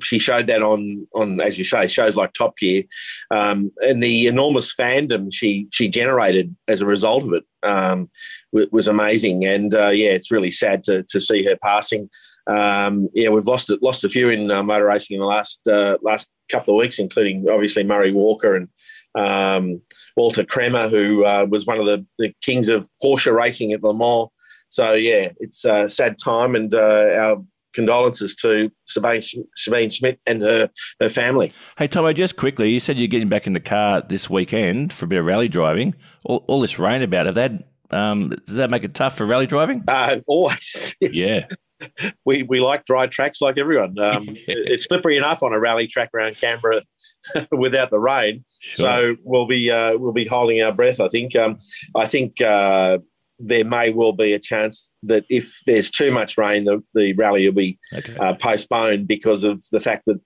she 0.00 0.18
showed 0.18 0.46
that 0.46 0.62
on 0.62 1.06
on 1.14 1.40
as 1.40 1.58
you 1.58 1.64
say 1.64 1.86
shows 1.86 2.16
like 2.16 2.32
Top 2.32 2.56
Gear, 2.58 2.84
um, 3.30 3.72
and 3.80 4.02
the 4.02 4.26
enormous 4.26 4.74
fandom 4.74 5.32
she 5.32 5.66
she 5.70 5.88
generated 5.88 6.54
as 6.68 6.80
a 6.80 6.86
result 6.86 7.24
of 7.24 7.32
it 7.32 7.44
um, 7.62 8.10
was 8.52 8.88
amazing. 8.88 9.44
And 9.44 9.74
uh, 9.74 9.88
yeah, 9.88 10.10
it's 10.10 10.30
really 10.30 10.50
sad 10.50 10.84
to 10.84 11.02
to 11.04 11.20
see 11.20 11.44
her 11.44 11.56
passing. 11.56 12.10
Um, 12.46 13.08
yeah, 13.14 13.28
we've 13.28 13.46
lost 13.46 13.70
lost 13.82 14.04
a 14.04 14.08
few 14.08 14.28
in 14.28 14.50
uh, 14.50 14.62
motor 14.62 14.86
racing 14.86 15.14
in 15.14 15.20
the 15.20 15.26
last 15.26 15.66
uh, 15.68 15.98
last 16.02 16.30
couple 16.50 16.74
of 16.74 16.78
weeks, 16.78 16.98
including 16.98 17.48
obviously 17.48 17.84
Murray 17.84 18.12
Walker 18.12 18.56
and 18.56 18.68
um, 19.14 19.80
Walter 20.16 20.44
Kremer, 20.44 20.88
who 20.88 21.24
uh, 21.24 21.46
was 21.48 21.66
one 21.66 21.78
of 21.78 21.86
the, 21.86 22.04
the 22.18 22.34
kings 22.42 22.68
of 22.68 22.88
Porsche 23.02 23.34
racing 23.34 23.72
at 23.72 23.82
Le 23.82 23.94
Mans. 23.94 24.28
So 24.68 24.94
yeah, 24.94 25.32
it's 25.38 25.64
a 25.64 25.88
sad 25.88 26.18
time, 26.18 26.54
and 26.54 26.72
uh, 26.74 27.08
our 27.18 27.44
condolences 27.72 28.34
to 28.36 28.70
Sabine, 28.86 29.22
Sabine 29.56 29.90
Schmitz 29.90 30.22
and 30.26 30.42
her, 30.42 30.70
her 31.00 31.08
family. 31.08 31.52
Hey, 31.78 31.88
Tomo, 31.88 32.12
just 32.12 32.36
quickly, 32.36 32.70
you 32.70 32.80
said 32.80 32.98
you're 32.98 33.08
getting 33.08 33.28
back 33.28 33.46
in 33.46 33.52
the 33.52 33.60
car 33.60 34.02
this 34.02 34.28
weekend 34.28 34.92
for 34.92 35.04
a 35.06 35.08
bit 35.08 35.18
of 35.18 35.24
rally 35.24 35.48
driving. 35.48 35.94
All, 36.24 36.44
all 36.48 36.60
this 36.60 36.78
rain 36.78 37.02
about, 37.02 37.26
have 37.26 37.34
that, 37.36 37.52
um, 37.90 38.30
does 38.46 38.56
that 38.56 38.70
make 38.70 38.84
it 38.84 38.94
tough 38.94 39.16
for 39.16 39.26
rally 39.26 39.46
driving? 39.46 39.84
Uh, 39.88 40.20
always. 40.26 40.94
Yeah. 41.00 41.46
we, 42.24 42.44
we 42.44 42.60
like 42.60 42.84
dry 42.84 43.08
tracks 43.08 43.40
like 43.40 43.58
everyone. 43.58 43.96
Um, 44.02 44.28
yeah. 44.28 44.36
It's 44.46 44.84
slippery 44.84 45.16
enough 45.16 45.42
on 45.42 45.52
a 45.52 45.58
rally 45.58 45.86
track 45.86 46.10
around 46.14 46.36
Canberra 46.36 46.82
without 47.50 47.90
the 47.90 47.98
rain. 47.98 48.44
Sure. 48.60 48.86
So 48.86 49.16
we'll 49.24 49.46
be 49.46 49.70
uh, 49.70 49.96
we'll 49.98 50.12
be 50.12 50.26
holding 50.26 50.62
our 50.62 50.72
breath. 50.72 51.00
I 51.00 51.08
think. 51.08 51.34
Um, 51.34 51.58
I 51.96 52.06
think 52.06 52.40
uh, 52.40 52.98
there 53.44 53.64
may 53.64 53.90
well 53.90 54.12
be 54.12 54.32
a 54.32 54.38
chance 54.38 54.90
that 55.02 55.24
if 55.28 55.60
there's 55.66 55.90
too 55.90 56.12
much 56.12 56.38
rain, 56.38 56.64
the, 56.64 56.82
the 56.94 57.12
rally 57.14 57.44
will 57.44 57.54
be 57.54 57.78
okay. 57.92 58.16
uh, 58.16 58.34
postponed 58.34 59.08
because 59.08 59.42
of 59.42 59.64
the 59.72 59.80
fact 59.80 60.04
that 60.06 60.20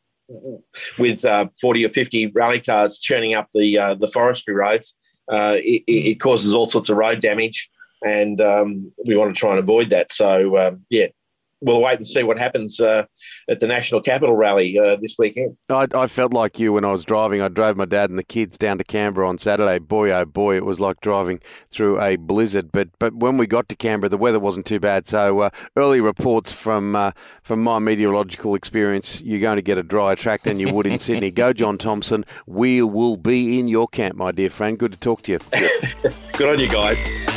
with 0.99 1.25
uh, 1.25 1.49
40 1.61 1.87
or 1.87 1.89
50 1.89 2.27
rally 2.29 2.61
cars 2.61 2.99
churning 2.99 3.35
up 3.35 3.49
the 3.55 3.79
uh, 3.79 3.95
the 3.95 4.09
forestry 4.09 4.55
roads, 4.55 4.95
uh, 5.31 5.57
it, 5.59 5.83
it, 5.87 6.21
causes 6.21 6.55
all 6.55 6.69
sorts 6.69 6.89
of 6.89 6.97
road 6.97 7.21
damage, 7.23 7.71
and 8.05 8.41
um, 8.41 8.93
we 9.07 9.17
want 9.17 9.35
to 9.35 9.39
try 9.39 9.51
and 9.51 9.59
avoid 9.59 9.91
that. 9.91 10.13
So, 10.13 10.59
um, 10.59 10.85
yeah, 10.91 11.07
we'll 11.61 11.81
wait 11.81 11.99
and 11.99 12.07
see 12.07 12.23
what 12.23 12.39
happens 12.39 12.81
uh, 12.81 13.05
at 13.49 13.61
the 13.61 13.67
National 13.67 14.01
Capital 14.01 14.37
Rally 14.37 14.79
uh, 14.79 14.97
this 14.97 15.17
weekend. 15.19 15.57
I, 15.69 15.87
I, 15.95 16.07
felt 16.07 16.33
like 16.33 16.59
you 16.59 16.75
when 16.75 16.85
I 16.85 16.93
was 16.93 17.05
driving. 17.05 17.41
I 17.41 17.49
drove 17.49 17.77
my 17.77 17.85
dad 17.85 18.11
and 18.11 18.19
the 18.19 18.25
kids 18.25 18.59
down 18.59 18.79
to 18.79 18.85
Canberra 18.85 19.29
on 19.29 19.39
Saturday. 19.39 19.79
Boy, 19.79 20.11
oh 20.11 20.25
boy, 20.25 20.57
it 20.57 20.65
was 20.65 20.81
like 20.81 21.01
driving 21.01 21.41
through 21.71 22.01
a 22.01 22.17
blizzard. 22.17 22.73
But 22.73 22.89
but 22.99 23.15
when 23.15 23.37
we 23.37 23.47
got 23.47 23.69
to 23.71 23.77
Canberra, 23.77 24.09
the 24.09 24.19
weather 24.19 24.41
wasn't 24.41 24.67
too 24.67 24.81
bad. 24.81 25.09
So 25.09 25.41
uh, 25.41 25.51
early 25.77 26.01
reports 26.01 26.53
from 26.53 26.95
uh, 26.95 27.13
from 27.43 27.63
my 27.63 27.79
meteorological 27.79 28.55
experience, 28.55 29.23
you're 29.23 29.41
going 29.41 29.57
to 29.57 29.63
get 29.63 29.79
a 29.79 29.83
drier 29.83 30.17
track 30.17 30.43
than 30.43 30.59
you 30.59 30.73
would 30.73 30.87
in 30.87 30.99
Sydney. 31.07 31.31
Go, 31.31 31.53
John 31.53 31.79
Thompson. 31.79 32.25
We 32.47 32.83
will 32.83 33.17
be 33.17 33.59
in 33.59 33.69
your 33.69 33.89
camp, 33.89 34.17
my 34.17 34.33
dear 34.33 34.51
friend. 34.51 34.79
Good 34.79 34.93
to 34.93 34.99
talk 34.99 35.23
to 35.23 35.33
you. 35.33 35.39
Good 36.37 36.49
on 36.49 36.59
you 36.59 36.69
guys. 36.69 37.36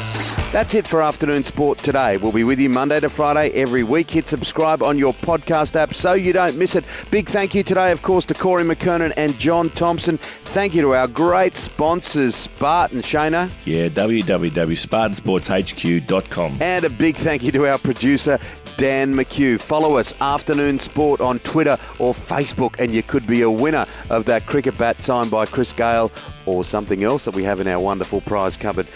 That's 0.51 0.73
it 0.73 0.87
for 0.87 1.03
afternoon 1.03 1.43
sport 1.43 1.77
today. 1.77 2.17
We'll 2.17 2.31
be 2.31 2.43
with 2.43 2.59
you 2.59 2.69
Monday 2.69 2.99
to 3.01 3.09
Friday 3.09 3.51
every 3.51 3.83
week. 3.83 4.09
Hit 4.09 4.27
subscribe 4.27 4.81
on 4.81 4.97
your 4.97 5.13
podcast 5.13 5.75
app 5.75 5.93
so 5.93 6.13
you 6.13 6.33
don't 6.33 6.57
miss 6.57 6.75
it. 6.75 6.85
Big 7.11 7.29
thank 7.29 7.53
you 7.53 7.61
today, 7.61 7.91
of 7.91 8.01
course, 8.01 8.25
to 8.25 8.33
Corey 8.33 8.63
McKernan 8.63 9.13
and 9.15 9.37
John 9.37 9.69
Thompson. 9.69 10.17
Thank 10.17 10.73
you 10.73 10.81
to 10.81 10.95
our 10.95 11.07
great 11.07 11.55
sponsors, 11.55 12.35
Spartan 12.35 13.01
Shana. 13.01 13.51
Yeah, 13.65 13.89
www.spartansportshq.com. 13.89 16.57
And 16.61 16.83
a 16.83 16.89
big 16.89 17.15
thank 17.15 17.43
you 17.43 17.51
to 17.51 17.67
our 17.67 17.77
producer, 17.77 18.39
Dan 18.77 19.13
McHugh. 19.13 19.59
Follow 19.59 19.97
us, 19.97 20.19
Afternoon 20.19 20.79
Sport, 20.79 21.21
on 21.21 21.37
Twitter 21.39 21.77
or 21.99 22.15
Facebook, 22.15 22.79
and 22.79 22.91
you 22.91 23.03
could 23.03 23.27
be 23.27 23.43
a 23.43 23.51
winner 23.51 23.85
of 24.09 24.25
that 24.25 24.47
cricket 24.47 24.75
bat 24.79 25.03
signed 25.03 25.29
by 25.29 25.45
Chris 25.45 25.73
Gayle 25.73 26.11
or 26.47 26.65
something 26.65 27.03
else 27.03 27.25
that 27.25 27.35
we 27.35 27.43
have 27.43 27.59
in 27.59 27.67
our 27.67 27.79
wonderful 27.79 28.21
prize 28.21 28.57
cupboard. 28.57 28.87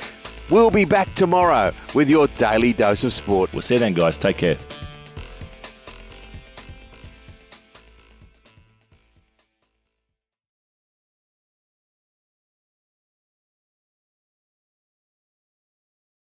We'll 0.50 0.72
be 0.72 0.86
back 0.86 1.14
tomorrow 1.16 1.74
with 1.94 2.10
your 2.10 2.28
daily 2.38 2.74
dose 2.74 3.04
of 3.04 3.14
sport. 3.14 3.52
We'll 3.54 3.62
see 3.62 3.76
you 3.76 3.80
then, 3.80 3.94
guys. 3.94 4.18
Take 4.18 4.38
care. 4.38 4.58